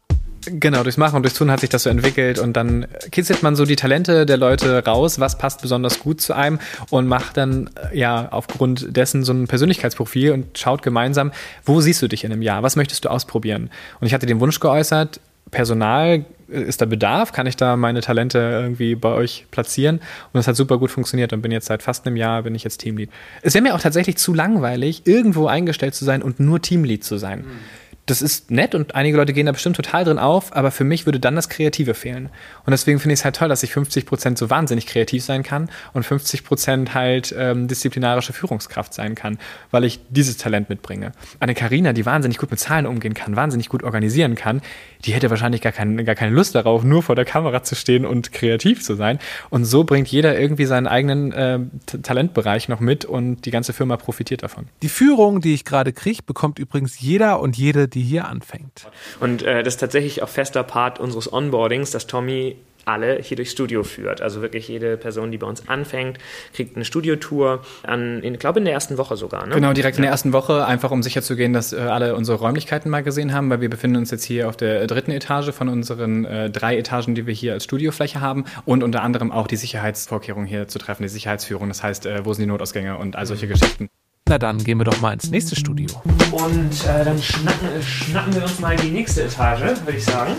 [0.46, 3.56] Genau, durchs Machen und durchs Tun hat sich das so entwickelt und dann kitzelt man
[3.56, 7.68] so die Talente der Leute raus, was passt besonders gut zu einem und macht dann
[7.92, 11.32] äh, ja aufgrund dessen so ein Persönlichkeitsprofil und schaut gemeinsam,
[11.64, 13.70] wo siehst du dich in einem Jahr, was möchtest du ausprobieren?
[14.00, 17.32] Und ich hatte den Wunsch geäußert, Personal, äh, ist da Bedarf?
[17.32, 19.96] Kann ich da meine Talente irgendwie bei euch platzieren?
[19.96, 22.64] Und das hat super gut funktioniert und bin jetzt seit fast einem Jahr, bin ich
[22.64, 23.10] jetzt Teamlead.
[23.42, 27.18] Es wäre mir auch tatsächlich zu langweilig, irgendwo eingestellt zu sein und nur Teamlead zu
[27.18, 27.40] sein.
[27.40, 30.84] Mhm das ist nett und einige Leute gehen da bestimmt total drin auf, aber für
[30.84, 32.28] mich würde dann das Kreative fehlen.
[32.66, 35.42] Und deswegen finde ich es halt toll, dass ich 50 Prozent so wahnsinnig kreativ sein
[35.42, 39.38] kann und 50 Prozent halt ähm, disziplinarische Führungskraft sein kann,
[39.70, 41.12] weil ich dieses Talent mitbringe.
[41.38, 44.60] Eine Karina, die wahnsinnig gut mit Zahlen umgehen kann, wahnsinnig gut organisieren kann,
[45.04, 48.04] die hätte wahrscheinlich gar, kein, gar keine Lust darauf, nur vor der Kamera zu stehen
[48.04, 49.18] und kreativ zu sein.
[49.48, 51.60] Und so bringt jeder irgendwie seinen eigenen äh,
[52.02, 54.66] Talentbereich noch mit und die ganze Firma profitiert davon.
[54.82, 58.88] Die Führung, die ich gerade kriege, bekommt übrigens jeder und jede, die hier anfängt.
[59.20, 63.52] Und äh, das ist tatsächlich auch fester Part unseres Onboardings, dass Tommy alle hier durchs
[63.52, 64.20] Studio führt.
[64.20, 66.18] Also wirklich jede Person, die bei uns anfängt,
[66.54, 69.46] kriegt eine Studiotour an, ich glaube in der ersten Woche sogar.
[69.46, 69.54] Ne?
[69.54, 73.02] Genau, direkt in der ersten Woche, einfach um sicherzugehen, dass äh, alle unsere Räumlichkeiten mal
[73.02, 76.50] gesehen haben, weil wir befinden uns jetzt hier auf der dritten Etage von unseren äh,
[76.50, 80.68] drei Etagen, die wir hier als Studiofläche haben und unter anderem auch die Sicherheitsvorkehrungen hier
[80.68, 83.88] zu treffen, die Sicherheitsführung, das heißt, äh, wo sind die Notausgänge und all solche Geschichten.
[84.30, 85.88] Na dann gehen wir doch mal ins nächste Studio.
[86.30, 90.36] Und äh, dann schnacken, schnacken wir uns mal die nächste Etage, würde ich sagen.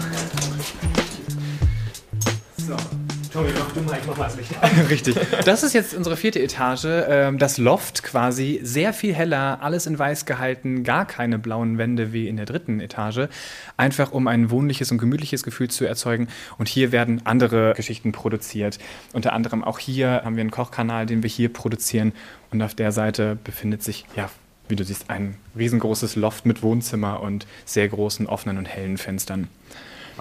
[3.31, 4.51] Tommy, mach du mal, ich mach mal das Licht
[4.89, 5.15] Richtig.
[5.45, 6.85] Das ist jetzt unsere vierte Etage.
[6.85, 12.11] Ähm, das Loft quasi sehr viel heller, alles in weiß gehalten, gar keine blauen Wände
[12.11, 13.29] wie in der dritten Etage.
[13.77, 16.27] Einfach um ein wohnliches und gemütliches Gefühl zu erzeugen.
[16.57, 18.79] Und hier werden andere Geschichten produziert.
[19.13, 22.11] Unter anderem auch hier haben wir einen Kochkanal, den wir hier produzieren.
[22.51, 24.29] Und auf der Seite befindet sich, ja,
[24.67, 29.47] wie du siehst, ein riesengroßes Loft mit Wohnzimmer und sehr großen offenen und hellen Fenstern.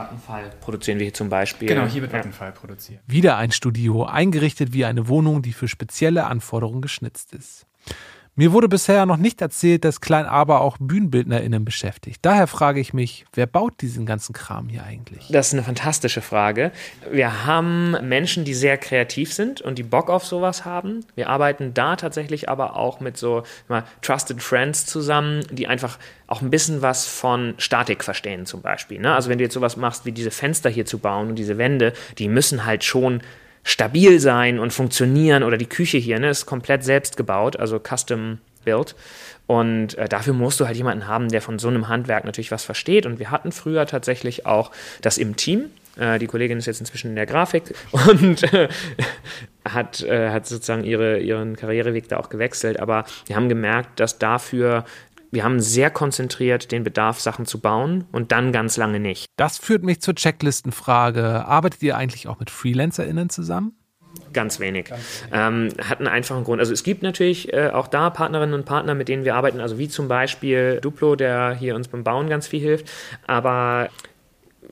[0.01, 1.69] Vattenfall produzieren wir hier zum Beispiel.
[1.69, 3.01] Genau, hier wird Vattenfall produziert.
[3.07, 7.67] Wieder ein Studio, eingerichtet wie eine Wohnung, die für spezielle Anforderungen geschnitzt ist.
[8.37, 12.21] Mir wurde bisher noch nicht erzählt, dass Klein Aber auch BühnenbildnerInnen beschäftigt.
[12.23, 15.27] Daher frage ich mich, wer baut diesen ganzen Kram hier eigentlich?
[15.31, 16.71] Das ist eine fantastische Frage.
[17.11, 21.05] Wir haben Menschen, die sehr kreativ sind und die Bock auf sowas haben.
[21.17, 26.41] Wir arbeiten da tatsächlich aber auch mit so mal, Trusted Friends zusammen, die einfach auch
[26.41, 29.01] ein bisschen was von Statik verstehen zum Beispiel.
[29.01, 29.13] Ne?
[29.13, 31.93] Also wenn du jetzt sowas machst, wie diese Fenster hier zu bauen und diese Wände,
[32.19, 33.23] die müssen halt schon
[33.65, 38.39] stabil sein und funktionieren oder die Küche hier ne, ist komplett selbst gebaut, also custom
[38.65, 38.95] built.
[39.47, 42.65] Und äh, dafür musst du halt jemanden haben, der von so einem Handwerk natürlich was
[42.65, 43.05] versteht.
[43.05, 44.71] Und wir hatten früher tatsächlich auch
[45.03, 45.71] das im Team.
[45.97, 48.69] Äh, die Kollegin ist jetzt inzwischen in der Grafik und äh,
[49.69, 52.79] hat, äh, hat sozusagen ihre, ihren Karriereweg da auch gewechselt.
[52.79, 54.85] Aber wir haben gemerkt, dass dafür
[55.31, 59.27] wir haben sehr konzentriert den Bedarf, Sachen zu bauen und dann ganz lange nicht.
[59.37, 61.47] Das führt mich zur Checklistenfrage.
[61.47, 63.77] Arbeitet ihr eigentlich auch mit FreelancerInnen zusammen?
[64.33, 64.87] Ganz wenig.
[64.87, 65.33] Ganz wenig.
[65.33, 66.61] Ähm, hat einen einfachen Grund.
[66.61, 69.79] Also es gibt natürlich äh, auch da Partnerinnen und Partner, mit denen wir arbeiten, also
[69.79, 72.91] wie zum Beispiel Duplo, der hier uns beim Bauen ganz viel hilft.
[73.27, 73.89] Aber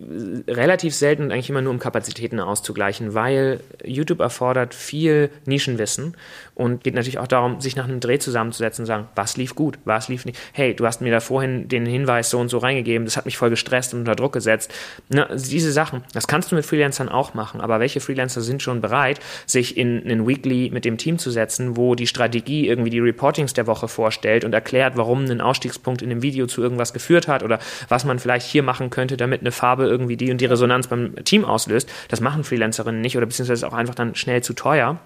[0.01, 6.17] relativ selten und eigentlich immer nur um Kapazitäten auszugleichen, weil YouTube erfordert viel Nischenwissen
[6.59, 9.79] und geht natürlich auch darum, sich nach einem Dreh zusammenzusetzen und sagen, was lief gut,
[9.85, 10.39] was lief nicht.
[10.53, 13.39] Hey, du hast mir da vorhin den Hinweis so und so reingegeben, das hat mich
[13.39, 14.75] voll gestresst und unter Druck gesetzt.
[15.09, 18.81] Na, diese Sachen, das kannst du mit Freelancern auch machen, aber welche Freelancer sind schon
[18.81, 22.99] bereit, sich in einen Weekly mit dem Team zu setzen, wo die Strategie irgendwie die
[23.01, 27.29] Reportings der Woche vorstellt und erklärt, warum ein Ausstiegspunkt in dem Video zu irgendwas geführt
[27.29, 30.47] hat oder was man vielleicht hier machen könnte, damit eine Farbe irgendwie die und die
[30.47, 31.89] Resonanz beim Team auslöst.
[32.09, 34.99] Das machen Freelancerinnen nicht oder beziehungsweise auch einfach dann schnell zu teuer.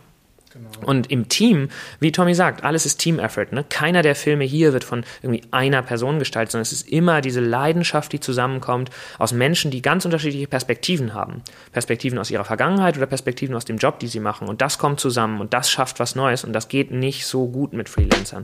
[0.53, 0.69] Genau.
[0.85, 1.69] Und im Team,
[2.01, 3.53] wie Tommy sagt, alles ist Team-Effort.
[3.53, 3.65] Ne?
[3.69, 7.41] Keiner der Filme hier wird von irgendwie einer Person gestaltet, sondern es ist immer diese
[7.41, 11.43] Leidenschaft, die zusammenkommt aus Menschen, die ganz unterschiedliche Perspektiven haben.
[11.73, 14.49] Perspektiven aus ihrer Vergangenheit oder Perspektiven aus dem Job, die sie machen.
[14.49, 17.73] Und das kommt zusammen und das schafft was Neues und das geht nicht so gut
[17.73, 18.43] mit Freelancern.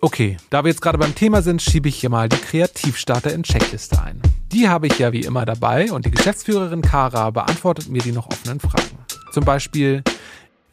[0.00, 3.42] Okay, da wir jetzt gerade beim Thema sind, schiebe ich hier mal die Kreativstarter in
[3.42, 4.20] Checkliste ein.
[4.52, 8.26] Die habe ich ja wie immer dabei und die Geschäftsführerin Kara beantwortet mir die noch
[8.26, 8.98] offenen Fragen.
[9.32, 10.04] Zum Beispiel,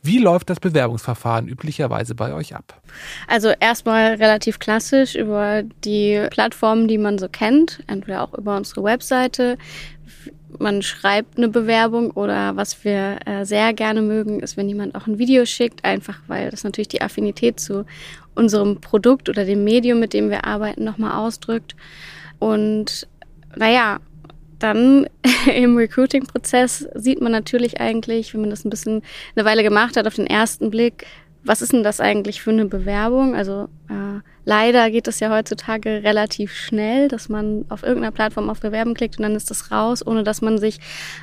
[0.03, 2.81] wie läuft das Bewerbungsverfahren üblicherweise bei euch ab?
[3.27, 8.83] Also erstmal relativ klassisch über die Plattformen, die man so kennt, entweder auch über unsere
[8.83, 9.57] Webseite.
[10.59, 15.07] Man schreibt eine Bewerbung oder was wir äh, sehr gerne mögen, ist, wenn jemand auch
[15.07, 17.85] ein Video schickt, einfach weil das natürlich die Affinität zu
[18.35, 21.75] unserem Produkt oder dem Medium, mit dem wir arbeiten, nochmal ausdrückt.
[22.39, 23.07] Und
[23.55, 23.99] naja,
[24.63, 25.07] dann
[25.55, 29.01] im Recruiting-Prozess sieht man natürlich eigentlich, wenn man das ein bisschen
[29.35, 31.05] eine Weile gemacht hat, auf den ersten Blick,
[31.45, 33.35] was ist denn das eigentlich für eine Bewerbung?
[33.35, 38.61] Also äh, leider geht es ja heutzutage relativ schnell, dass man auf irgendeiner Plattform auf
[38.61, 40.79] Bewerben klickt und dann ist das raus, ohne dass man sich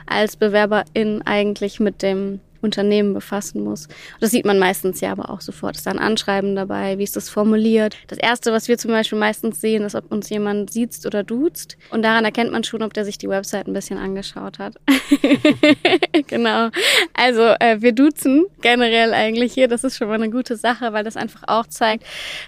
[0.07, 3.89] als Bewerberin eigentlich mit dem Unternehmen befassen muss.
[4.21, 5.77] Das sieht man meistens ja aber auch sofort.
[5.77, 6.99] Ist da ein Anschreiben dabei?
[6.99, 7.97] Wie ist das formuliert?
[8.09, 11.77] Das Erste, was wir zum Beispiel meistens sehen, ist, ob uns jemand sieht oder duzt.
[11.91, 14.75] Und daran erkennt man schon, ob der sich die Website ein bisschen angeschaut hat.
[16.27, 16.71] genau.
[17.15, 19.69] Also äh, wir duzen generell eigentlich hier.
[19.69, 22.05] Das ist schon mal eine gute Sache, weil das einfach auch zeigt,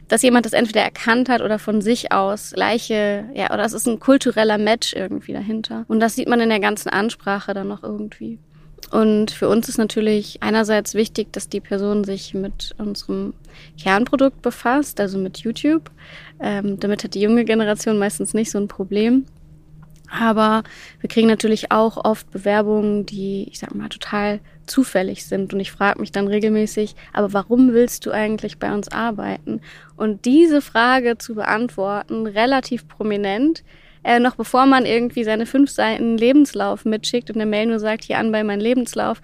[0.08, 3.86] dass jemand das entweder erkannt hat oder von sich aus gleiche, ja, oder es ist
[3.86, 5.84] ein kultureller Match irgendwie dahinter.
[5.88, 8.38] Und das sieht man in der ganzen Ansprache dann noch irgendwie.
[8.92, 13.32] Und für uns ist natürlich einerseits wichtig, dass die Person sich mit unserem
[13.80, 15.90] Kernprodukt befasst, also mit YouTube.
[16.38, 19.24] Ähm, damit hat die junge Generation meistens nicht so ein Problem.
[20.10, 20.62] Aber
[21.00, 25.54] wir kriegen natürlich auch oft Bewerbungen, die, ich sag mal, total zufällig sind.
[25.54, 29.62] Und ich frage mich dann regelmäßig, aber warum willst du eigentlich bei uns arbeiten?
[29.96, 33.64] Und diese Frage zu beantworten, relativ prominent,
[34.04, 38.04] äh, noch bevor man irgendwie seine fünf Seiten Lebenslauf mitschickt und eine Mail nur sagt,
[38.04, 39.20] hier an bei meinem Lebenslauf,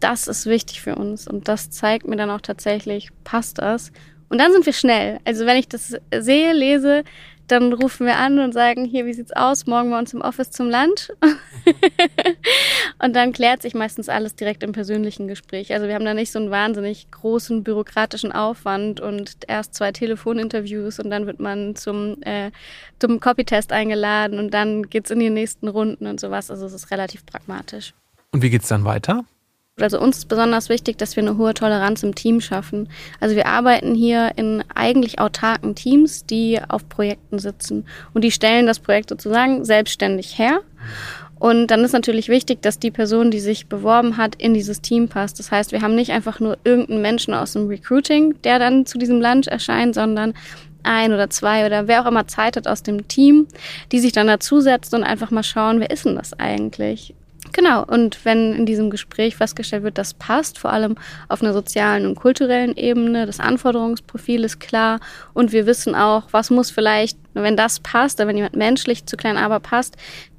[0.00, 1.26] das ist wichtig für uns.
[1.26, 3.92] Und das zeigt mir dann auch tatsächlich, passt das.
[4.28, 5.18] Und dann sind wir schnell.
[5.24, 7.04] Also wenn ich das sehe, lese,
[7.48, 9.66] dann rufen wir an und sagen, hier, wie sieht's aus?
[9.66, 11.14] Morgen bei uns im Office zum Land.
[13.00, 15.72] und dann klärt sich meistens alles direkt im persönlichen Gespräch.
[15.72, 20.98] Also wir haben da nicht so einen wahnsinnig großen bürokratischen Aufwand und erst zwei Telefoninterviews
[20.98, 22.50] und dann wird man zum, äh,
[22.98, 26.50] zum Copytest eingeladen und dann geht's in die nächsten Runden und sowas.
[26.50, 27.94] Also es ist relativ pragmatisch.
[28.32, 29.24] Und wie geht's dann weiter?
[29.80, 32.88] Also uns ist besonders wichtig, dass wir eine hohe Toleranz im Team schaffen.
[33.20, 38.66] Also wir arbeiten hier in eigentlich autarken Teams, die auf Projekten sitzen und die stellen
[38.66, 40.60] das Projekt sozusagen selbstständig her.
[41.38, 45.08] Und dann ist natürlich wichtig, dass die Person, die sich beworben hat, in dieses Team
[45.08, 45.38] passt.
[45.38, 48.98] Das heißt, wir haben nicht einfach nur irgendeinen Menschen aus dem Recruiting, der dann zu
[48.98, 50.34] diesem Lunch erscheint, sondern
[50.82, 53.46] ein oder zwei oder wer auch immer Zeit hat aus dem Team,
[53.92, 57.14] die sich dann dazusetzt und einfach mal schauen, wer ist denn das eigentlich?
[57.52, 60.96] Genau, und wenn in diesem Gespräch festgestellt wird, das passt, vor allem
[61.28, 65.00] auf einer sozialen und kulturellen Ebene, das Anforderungsprofil ist klar
[65.34, 69.36] und wir wissen auch, was muss vielleicht, wenn das passt, wenn jemand menschlich zu klein
[69.36, 69.96] aber passt,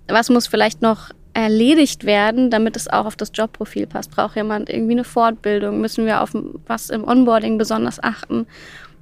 [0.09, 4.11] was muss vielleicht noch erledigt werden, damit es auch auf das Jobprofil passt.
[4.11, 5.79] Braucht jemand irgendwie eine Fortbildung?
[5.79, 6.31] Müssen wir auf
[6.67, 8.47] was im Onboarding besonders achten?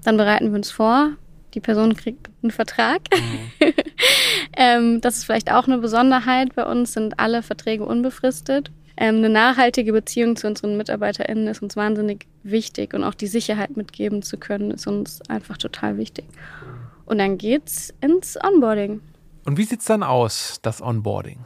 [0.03, 1.11] Dann bereiten wir uns vor,
[1.53, 3.01] die Person kriegt einen Vertrag.
[3.13, 3.73] Mhm.
[4.57, 6.53] ähm, das ist vielleicht auch eine Besonderheit.
[6.55, 8.71] Bei uns sind alle Verträge unbefristet.
[8.97, 13.77] Ähm, eine nachhaltige Beziehung zu unseren MitarbeiterInnen ist uns wahnsinnig wichtig und auch die Sicherheit
[13.77, 16.25] mitgeben zu können, ist uns einfach total wichtig.
[17.05, 19.01] Und dann geht's ins Onboarding.
[19.47, 21.39] Und wie sieht's dann aus, das Onboarding?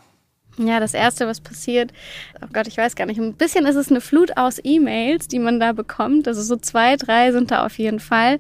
[0.57, 1.93] Ja, das Erste, was passiert,
[2.41, 5.37] oh Gott, ich weiß gar nicht, ein bisschen ist es eine Flut aus E-Mails, die
[5.37, 6.27] man da bekommt.
[6.27, 8.39] Also so zwei, drei sind da auf jeden Fall.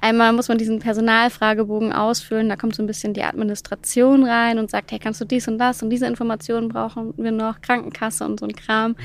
[0.00, 4.70] Einmal muss man diesen Personalfragebogen ausfüllen, da kommt so ein bisschen die Administration rein und
[4.70, 8.40] sagt, hey, kannst du dies und das und diese Informationen brauchen wir noch, Krankenkasse und
[8.40, 8.96] so ein Kram.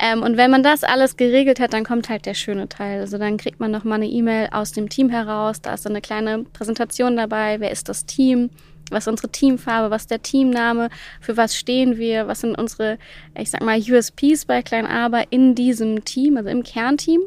[0.00, 3.00] Ähm, und wenn man das alles geregelt hat, dann kommt halt der schöne Teil.
[3.00, 6.00] Also dann kriegt man nochmal eine E-Mail aus dem Team heraus, da ist so eine
[6.00, 8.48] kleine Präsentation dabei, wer ist das Team,
[8.90, 12.98] was ist unsere Teamfarbe, was ist der Teamname, für was stehen wir, was sind unsere,
[13.38, 17.22] ich sag mal, USPs bei Klein Aber in diesem Team, also im Kernteam.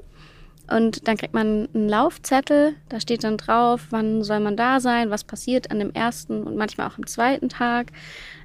[0.69, 5.09] Und dann kriegt man einen Laufzettel, da steht dann drauf, wann soll man da sein,
[5.09, 7.93] was passiert an dem ersten und manchmal auch am zweiten Tag.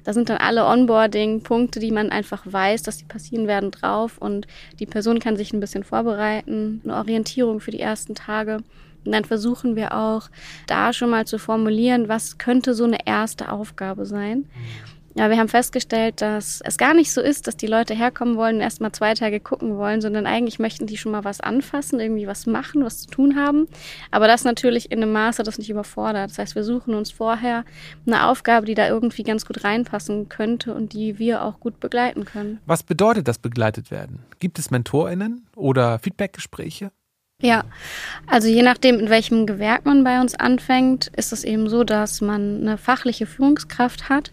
[0.05, 4.17] Da sind dann alle Onboarding-Punkte, die man einfach weiß, dass die passieren werden, drauf.
[4.19, 4.47] Und
[4.79, 8.63] die Person kann sich ein bisschen vorbereiten, eine Orientierung für die ersten Tage.
[9.05, 10.29] Und dann versuchen wir auch
[10.67, 14.47] da schon mal zu formulieren, was könnte so eine erste Aufgabe sein.
[15.15, 18.55] Ja, wir haben festgestellt, dass es gar nicht so ist, dass die Leute herkommen wollen
[18.55, 21.99] und erst mal zwei Tage gucken wollen, sondern eigentlich möchten die schon mal was anfassen,
[21.99, 23.67] irgendwie was machen, was zu tun haben.
[24.09, 26.31] Aber das natürlich in einem Maße, das nicht überfordert.
[26.31, 27.63] Das heißt, wir suchen uns vorher
[28.07, 32.25] eine Aufgabe, die da irgendwie ganz gut reinpassen könnte und die wir auch gut begleiten
[32.25, 32.59] können.
[32.65, 34.23] Was bedeutet das begleitet werden?
[34.39, 36.91] Gibt es MentorInnen oder Feedbackgespräche?
[37.41, 37.65] Ja,
[38.25, 42.21] also je nachdem, in welchem Gewerk man bei uns anfängt, ist es eben so, dass
[42.21, 44.31] man eine fachliche Führungskraft hat,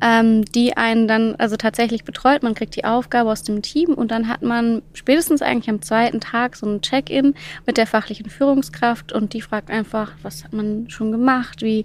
[0.00, 2.42] ähm, die einen dann also tatsächlich betreut.
[2.42, 6.20] Man kriegt die Aufgabe aus dem Team und dann hat man spätestens eigentlich am zweiten
[6.20, 7.34] Tag so ein Check-in
[7.66, 11.84] mit der fachlichen Führungskraft und die fragt einfach, was hat man schon gemacht, wie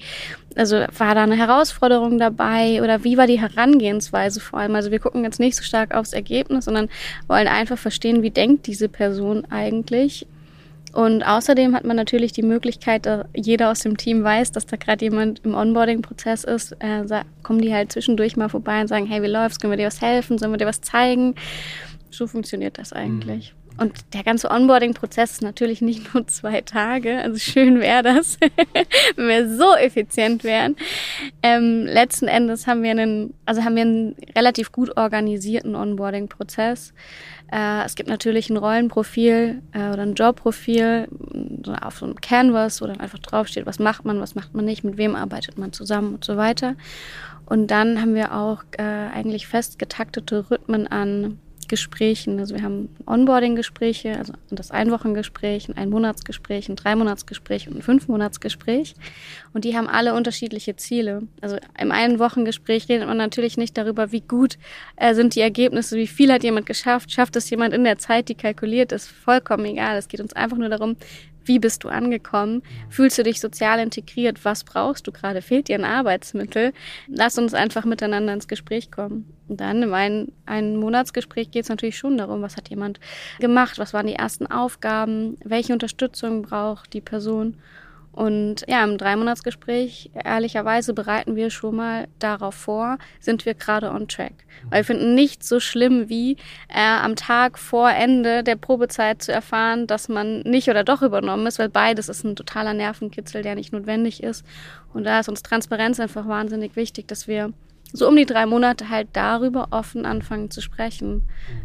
[0.56, 4.76] also war da eine Herausforderung dabei oder wie war die Herangehensweise vor allem?
[4.76, 6.90] Also wir gucken jetzt nicht so stark aufs Ergebnis, sondern
[7.28, 10.28] wollen einfach verstehen, wie denkt diese Person eigentlich
[10.94, 14.78] und außerdem hat man natürlich die Möglichkeit, dass jeder aus dem Team weiß, dass da
[14.78, 17.04] gerade jemand im Onboarding-Prozess ist, äh,
[17.42, 19.60] kommen die halt zwischendurch mal vorbei und sagen, hey, wie läuft's?
[19.60, 20.38] Können wir dir was helfen?
[20.38, 21.34] Sollen wir dir was zeigen?
[22.12, 23.56] So funktioniert das eigentlich.
[23.56, 23.63] Mhm.
[23.78, 27.18] Und der ganze Onboarding-Prozess ist natürlich nicht nur zwei Tage.
[27.18, 28.38] Also schön wäre das,
[29.16, 30.76] wenn wir so effizient wären.
[31.42, 36.94] Ähm, letzten Endes haben wir einen, also haben wir einen relativ gut organisierten Onboarding-Prozess.
[37.52, 41.08] Äh, es gibt natürlich ein Rollenprofil äh, oder ein Jobprofil
[41.82, 44.84] auf so einem Canvas, wo dann einfach draufsteht, was macht man, was macht man nicht,
[44.84, 46.76] mit wem arbeitet man zusammen und so weiter.
[47.46, 52.40] Und dann haben wir auch äh, eigentlich fest getaktete Rhythmen an Gesprächen.
[52.40, 58.96] Also wir haben Onboarding-Gespräche, also das Einwochengespräch, ein Einmonatsgespräch, ein Dreimonatsgespräch und ein Fünfmonatsgespräch.
[59.54, 61.24] Und die haben alle unterschiedliche Ziele.
[61.42, 64.58] Also im Einwochengespräch redet man natürlich nicht darüber, wie gut
[64.96, 68.30] äh, sind die Ergebnisse, wie viel hat jemand geschafft, schafft es jemand in der Zeit,
[68.30, 69.98] die kalkuliert ist, vollkommen egal.
[69.98, 70.98] Es geht uns einfach nur darum,
[71.46, 72.64] wie bist du angekommen?
[72.90, 74.44] Fühlst du dich sozial integriert?
[74.46, 75.42] Was brauchst du gerade?
[75.42, 76.74] Fehlt dir ein Arbeitsmittel?
[77.08, 79.26] Lass uns einfach miteinander ins Gespräch kommen.
[79.54, 83.00] Und dann im ein, ein Monatsgespräch geht es natürlich schon darum, was hat jemand
[83.40, 83.78] gemacht?
[83.78, 85.38] Was waren die ersten Aufgaben?
[85.44, 87.58] Welche Unterstützung braucht die Person?
[88.12, 94.08] Und ja, im Dreimonatsgespräch, ehrlicherweise, bereiten wir schon mal darauf vor, sind wir gerade on
[94.08, 94.34] track.
[94.72, 96.38] Weil wir finden nicht so schlimm wie
[96.68, 101.46] äh, am Tag vor Ende der Probezeit zu erfahren, dass man nicht oder doch übernommen
[101.46, 104.44] ist, weil beides ist ein totaler Nervenkitzel, der nicht notwendig ist.
[104.96, 107.54] Und da ist uns Transparenz einfach wahnsinnig wichtig, dass wir
[107.94, 111.22] so um die drei Monate halt darüber offen anfangen zu sprechen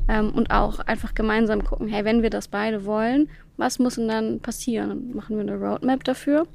[0.09, 4.09] ähm, und auch einfach gemeinsam gucken, hey, wenn wir das beide wollen, was muss denn
[4.09, 5.15] dann passieren?
[5.15, 6.47] Machen wir eine Roadmap dafür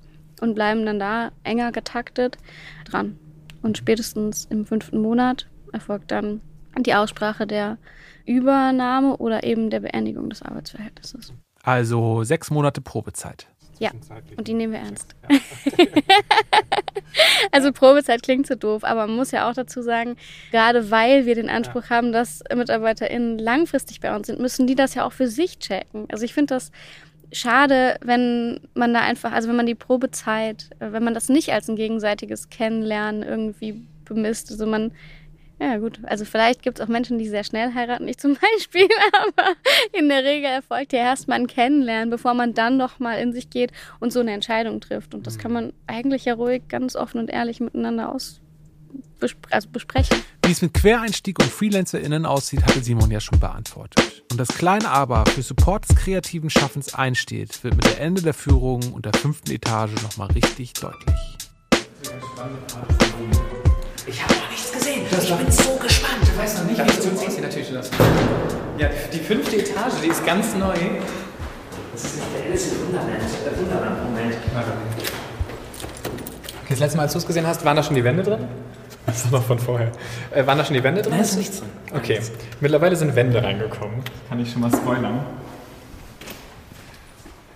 [0.42, 2.38] und bleiben dann da enger getaktet
[2.86, 3.18] dran.
[3.62, 6.42] Und spätestens im fünften Monat erfolgt dann
[6.80, 7.78] die Aussprache der
[8.26, 11.34] Übernahme oder eben der Beendigung des Arbeitsverhältnisses.
[11.64, 13.48] Also sechs Monate Probezeit.
[13.80, 13.92] Ja,
[14.38, 15.16] und die nehmen wir ernst.
[17.52, 20.16] also Probezeit klingt so doof, aber man muss ja auch dazu sagen,
[20.52, 24.96] gerade weil wir den Anspruch haben, dass MitarbeiterInnen langfristig bei uns sind, müssen die das
[24.96, 26.08] ja auch für sich checken.
[26.12, 26.72] Also ich finde das
[27.32, 31.68] schade, wenn man da einfach, also wenn man die Probezeit, wenn man das nicht als
[31.68, 34.52] ein gegenseitiges Kennenlernen irgendwie bemisst.
[34.52, 34.92] Also man
[35.64, 36.00] ja, gut.
[36.04, 39.54] Also vielleicht gibt es auch Menschen, die sehr schnell heiraten, ich zum Beispiel, aber
[39.94, 43.50] in der Regel erfolgt ja erstmal ein Kennenlernen, bevor man dann noch mal in sich
[43.50, 45.14] geht und so eine Entscheidung trifft.
[45.14, 48.42] Und das kann man eigentlich ja ruhig ganz offen und ehrlich miteinander aus
[49.50, 50.18] also besprechen.
[50.46, 54.24] Wie es mit Quereinstieg und FreelancerInnen aussieht, hatte Simon ja schon beantwortet.
[54.30, 58.34] Und das kleine Aber für Support des kreativen Schaffens einsteht, wird mit der Ende der
[58.34, 61.16] Führung und der fünften Etage nochmal richtig deutlich.
[64.06, 64.53] Ich habe
[65.22, 66.22] Ich bin so gespannt.
[66.22, 67.42] Du weißt noch nicht, wie es aussieht.
[67.42, 67.92] natürlich schon das.
[68.78, 70.74] Ja, die fünfte Etage, die ist ganz neu.
[71.94, 73.22] Das ist der Alice im Wunderland.
[73.46, 74.36] Der Wunderland-Moment.
[76.64, 78.46] Okay, das letzte Mal, als du es gesehen hast, waren da schon die Wände drin?
[79.06, 79.92] Das ist noch von vorher.
[80.32, 81.12] Äh, waren da schon die Wände drin?
[81.12, 81.70] Nein, ist nichts drin.
[81.94, 82.20] Okay.
[82.62, 84.02] Mittlerweile sind Wände reingekommen.
[84.30, 85.26] Kann ich schon mal spoilern.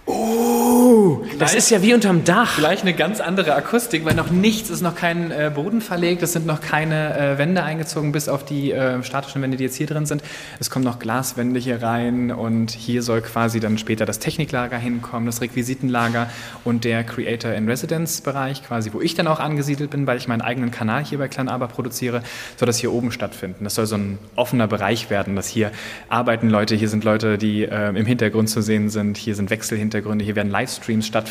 [0.05, 2.57] Oh, Das ist ja wie unterm Dach.
[2.57, 6.33] Gleich eine ganz andere Akustik, weil noch nichts ist, noch kein äh, Boden verlegt, es
[6.33, 9.85] sind noch keine äh, Wände eingezogen, bis auf die äh, statischen Wände, die jetzt hier
[9.85, 10.23] drin sind.
[10.59, 15.27] Es kommen noch Glaswände hier rein und hier soll quasi dann später das Techniklager hinkommen,
[15.27, 16.27] das Requisitenlager
[16.63, 20.27] und der Creator in Residence Bereich, quasi, wo ich dann auch angesiedelt bin, weil ich
[20.27, 22.23] meinen eigenen Kanal hier bei Klein Aber produziere,
[22.57, 23.63] soll das hier oben stattfinden.
[23.63, 25.71] Das soll so ein offener Bereich werden, dass hier
[26.09, 30.25] arbeiten Leute, hier sind Leute, die äh, im Hintergrund zu sehen sind, hier sind Wechselhintergründe,
[30.25, 31.26] hier werden Livestreams stattfinden.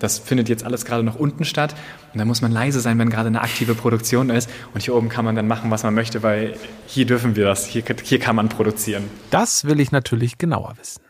[0.00, 1.74] Das findet jetzt alles gerade noch unten statt
[2.12, 5.08] und da muss man leise sein, wenn gerade eine aktive Produktion ist und hier oben
[5.08, 6.56] kann man dann machen, was man möchte, weil
[6.86, 9.04] hier dürfen wir das, hier, hier kann man produzieren.
[9.30, 11.00] Das will ich natürlich genauer wissen.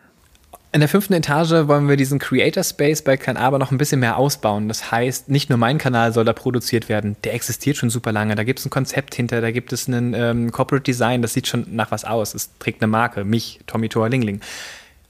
[0.76, 4.18] In der fünften Etage wollen wir diesen Creator Space bei Aber noch ein bisschen mehr
[4.18, 4.68] ausbauen.
[4.68, 8.34] Das heißt, nicht nur mein Kanal soll da produziert werden, der existiert schon super lange.
[8.34, 11.46] Da gibt es ein Konzept hinter, da gibt es ein ähm, Corporate Design, das sieht
[11.46, 12.34] schon nach was aus.
[12.34, 14.40] Es trägt eine Marke, mich, Tommy Thor Lingling.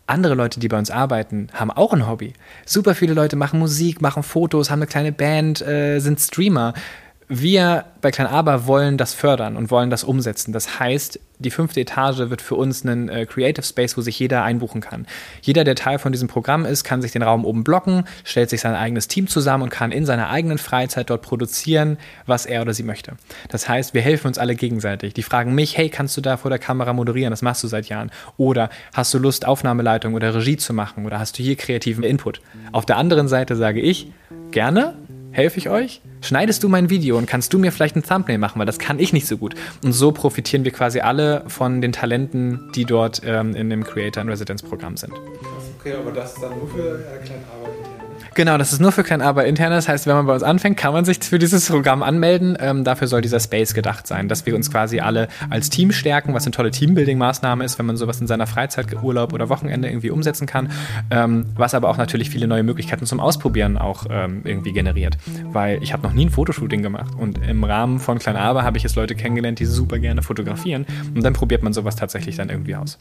[0.06, 2.32] Andere Leute, die bei uns arbeiten, haben auch ein Hobby.
[2.64, 6.74] Super viele Leute machen Musik, machen Fotos, haben eine kleine Band, äh, sind Streamer
[7.28, 10.52] wir bei Klein Aber wollen das fördern und wollen das umsetzen.
[10.52, 14.42] Das heißt, die fünfte Etage wird für uns ein äh, Creative Space, wo sich jeder
[14.42, 15.06] einbuchen kann.
[15.42, 18.60] Jeder, der Teil von diesem Programm ist, kann sich den Raum oben blocken, stellt sich
[18.60, 22.72] sein eigenes Team zusammen und kann in seiner eigenen Freizeit dort produzieren, was er oder
[22.72, 23.12] sie möchte.
[23.50, 25.12] Das heißt, wir helfen uns alle gegenseitig.
[25.14, 27.32] Die fragen mich, hey, kannst du da vor der Kamera moderieren?
[27.32, 28.10] Das machst du seit Jahren.
[28.36, 31.04] Oder hast du Lust, Aufnahmeleitung oder Regie zu machen?
[31.06, 32.40] Oder hast du hier kreativen Input?
[32.72, 34.10] Auf der anderen Seite sage ich,
[34.52, 34.94] gerne,
[35.36, 36.00] helfe ich euch?
[36.22, 38.98] Schneidest du mein Video und kannst du mir vielleicht ein Thumbnail machen, weil das kann
[38.98, 39.54] ich nicht so gut.
[39.84, 44.22] Und so profitieren wir quasi alle von den Talenten, die dort ähm, in dem Creator
[44.22, 45.12] in Residence Programm sind.
[45.78, 47.95] Okay, aber das ist dann nur für äh, Kleinarbeit.
[48.36, 49.70] Genau, das ist nur für kein Aber intern.
[49.70, 52.54] Das heißt, wenn man bei uns anfängt, kann man sich für dieses Programm anmelden.
[52.60, 56.34] Ähm, dafür soll dieser Space gedacht sein, dass wir uns quasi alle als Team stärken,
[56.34, 60.10] was eine tolle Teambuilding-Maßnahme ist, wenn man sowas in seiner Freizeit, Urlaub oder Wochenende irgendwie
[60.10, 60.70] umsetzen kann.
[61.10, 65.16] Ähm, was aber auch natürlich viele neue Möglichkeiten zum Ausprobieren auch ähm, irgendwie generiert.
[65.44, 68.76] Weil ich habe noch nie ein Fotoshooting gemacht und im Rahmen von Klein Aber habe
[68.76, 70.84] ich jetzt Leute kennengelernt, die super gerne fotografieren
[71.14, 72.98] und dann probiert man sowas tatsächlich dann irgendwie aus.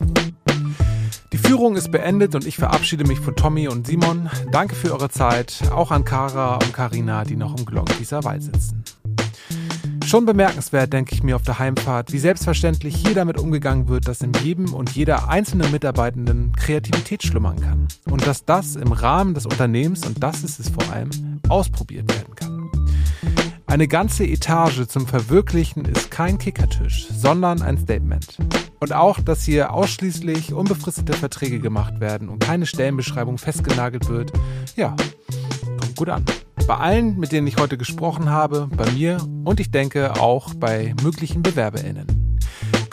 [1.32, 4.30] Die Führung ist beendet und ich verabschiede mich von Tommy und Simon.
[4.52, 8.44] Danke für eure Zeit, auch an Kara und Karina, die noch im Glock dieser Wald
[8.44, 8.84] sitzen.
[10.06, 14.22] Schon bemerkenswert, denke ich mir auf der Heimfahrt, wie selbstverständlich hier damit umgegangen wird, dass
[14.22, 17.88] in jedem und jeder einzelnen Mitarbeitenden Kreativität schlummern kann.
[18.10, 21.10] Und dass das im Rahmen des Unternehmens, und das ist es vor allem,
[21.50, 22.70] ausprobiert werden kann.
[23.66, 28.38] Eine ganze Etage zum Verwirklichen ist kein Kickertisch, sondern ein Statement.
[28.86, 34.32] Und auch, dass hier ausschließlich unbefristete Verträge gemacht werden und keine Stellenbeschreibung festgenagelt wird,
[34.76, 34.96] ja,
[35.82, 36.24] kommt gut an.
[36.68, 40.94] Bei allen, mit denen ich heute gesprochen habe, bei mir und ich denke auch bei
[41.02, 42.25] möglichen BewerberInnen.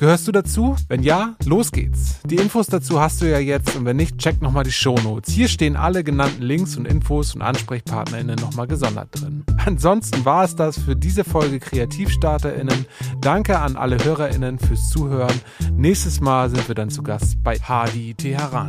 [0.02, 0.74] Gehörst du dazu?
[0.88, 2.18] Wenn ja, los geht's.
[2.24, 5.32] Die Infos dazu hast du ja jetzt und wenn nicht, check nochmal die Shownotes.
[5.32, 9.44] Hier stehen alle genannten Links und Infos und AnsprechpartnerInnen nochmal gesondert drin.
[9.64, 12.84] Ansonsten war es das für diese Folge KreativstarterInnen.
[13.20, 15.40] Danke an alle HörerInnen fürs Zuhören.
[15.76, 18.66] Nächstes Mal sind wir dann zu Gast bei Hadi Teheran.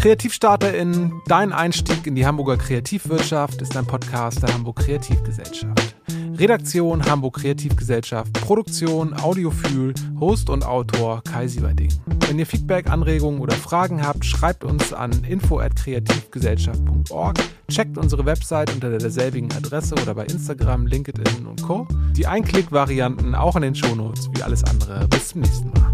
[0.00, 5.87] KreativstarterInnen, dein Einstieg in die Hamburger Kreativwirtschaft ist ein Podcast der Hamburg Kreativgesellschaft.
[6.38, 11.92] Redaktion Hamburg Kreativgesellschaft, Produktion Audiofühl, Host und Autor Kai Sieberding.
[12.28, 18.96] Wenn ihr Feedback, Anregungen oder Fragen habt, schreibt uns an info@kreativgesellschaft.org, checkt unsere Website unter
[18.96, 21.88] derselbigen Adresse oder bei Instagram, LinkedIn und Co.
[22.16, 25.08] Die Einklick-Varianten auch in den Shownotes wie alles andere.
[25.08, 25.92] Bis zum nächsten Mal.